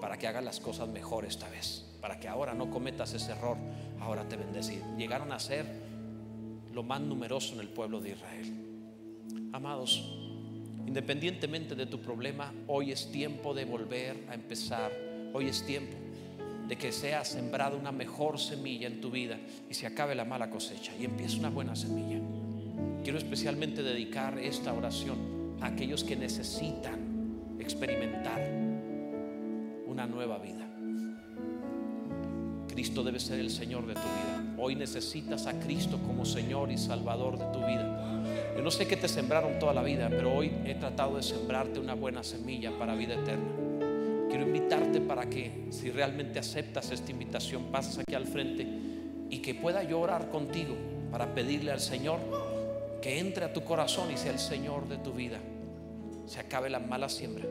[0.00, 3.56] para que hagas las cosas mejor esta vez, para que ahora no cometas ese error,
[4.00, 4.82] ahora te bendecir.
[4.96, 5.66] Llegaron a ser
[6.72, 9.50] lo más numeroso en el pueblo de Israel.
[9.52, 10.04] Amados,
[10.86, 14.92] independientemente de tu problema, hoy es tiempo de volver a empezar,
[15.32, 16.05] hoy es tiempo
[16.68, 19.38] de que sea sembrada una mejor semilla en tu vida
[19.70, 22.20] y se acabe la mala cosecha y empiece una buena semilla.
[23.02, 28.40] Quiero especialmente dedicar esta oración a aquellos que necesitan experimentar
[29.86, 30.66] una nueva vida.
[32.68, 34.54] Cristo debe ser el Señor de tu vida.
[34.58, 38.22] Hoy necesitas a Cristo como Señor y Salvador de tu vida.
[38.54, 41.78] Yo no sé qué te sembraron toda la vida, pero hoy he tratado de sembrarte
[41.78, 43.65] una buena semilla para vida eterna.
[44.36, 48.66] Quiero invitarte para que si realmente aceptas esta invitación, pases aquí al frente
[49.30, 50.74] y que pueda yo orar contigo
[51.10, 52.18] para pedirle al Señor
[53.00, 55.38] que entre a tu corazón y sea el Señor de tu vida.
[56.26, 57.46] Se acabe la mala siembra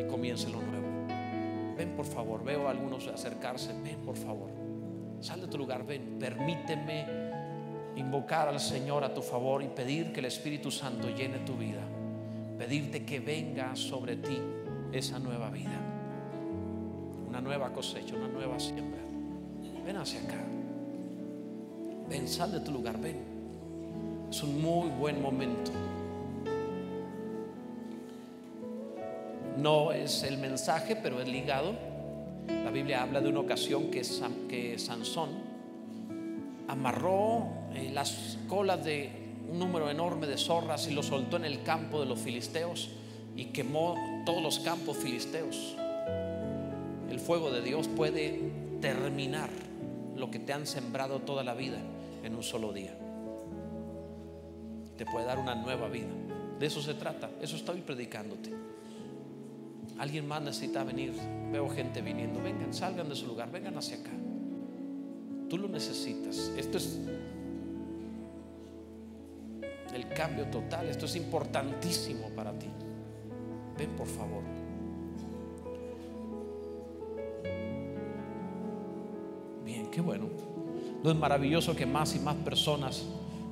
[0.00, 1.76] y comience lo nuevo.
[1.76, 3.74] Ven por favor, veo a algunos acercarse.
[3.84, 4.48] Ven por favor,
[5.20, 7.04] sal de tu lugar, ven, permíteme
[7.96, 11.82] invocar al Señor a tu favor y pedir que el Espíritu Santo llene tu vida.
[12.56, 14.38] Pedirte que venga sobre ti
[14.90, 15.98] esa nueva vida
[17.30, 19.00] una nueva cosecha, una nueva siembra.
[19.86, 20.44] Ven hacia acá.
[22.08, 23.18] Ven, sal de tu lugar, ven.
[24.28, 25.70] Es un muy buen momento.
[29.56, 31.74] No es el mensaje, pero es ligado.
[32.48, 34.02] La Biblia habla de una ocasión que,
[34.48, 35.30] que Sansón
[36.66, 39.08] amarró eh, las colas de
[39.48, 42.90] un número enorme de zorras y lo soltó en el campo de los filisteos
[43.36, 43.94] y quemó
[44.26, 45.76] todos los campos filisteos
[47.18, 48.40] fuego de Dios puede
[48.80, 49.50] terminar
[50.16, 51.78] lo que te han sembrado toda la vida
[52.22, 52.96] en un solo día.
[54.96, 56.08] Te puede dar una nueva vida.
[56.58, 57.30] De eso se trata.
[57.40, 58.52] Eso estoy predicándote.
[59.98, 61.14] Alguien más necesita venir.
[61.50, 62.42] Veo gente viniendo.
[62.42, 64.12] Vengan, salgan de su lugar, vengan hacia acá.
[65.48, 66.52] Tú lo necesitas.
[66.56, 66.98] Esto es
[69.94, 70.88] el cambio total.
[70.88, 72.68] Esto es importantísimo para ti.
[73.78, 74.59] Ven, por favor.
[79.90, 80.26] Qué bueno.
[81.02, 83.04] No es maravilloso que más y más personas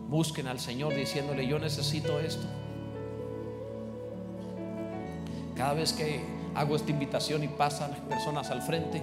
[0.08, 2.46] busquen al Señor diciéndole, yo necesito esto.
[5.54, 6.20] Cada vez que
[6.54, 9.02] hago esta invitación y pasan personas al frente,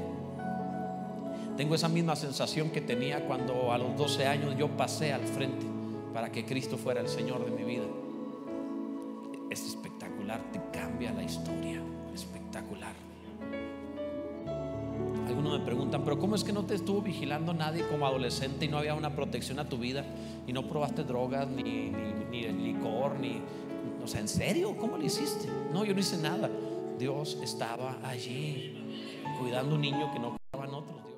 [1.57, 5.65] tengo esa misma sensación que tenía cuando a los 12 años yo pasé al frente
[6.13, 7.85] para que Cristo fuera el Señor de mi vida.
[9.49, 11.81] Es espectacular, te cambia la historia,
[15.65, 18.93] preguntan, pero ¿cómo es que no te estuvo vigilando nadie como adolescente y no había
[18.93, 20.05] una protección a tu vida
[20.47, 21.91] y no probaste drogas, ni,
[22.31, 23.41] ni, licor, ni...
[24.03, 24.77] O sea, ¿en serio?
[24.77, 25.47] ¿Cómo lo hiciste?
[25.73, 26.49] No, yo no hice nada.
[26.99, 28.77] Dios estaba allí
[29.39, 31.14] cuidando un niño que no cuidaban otros.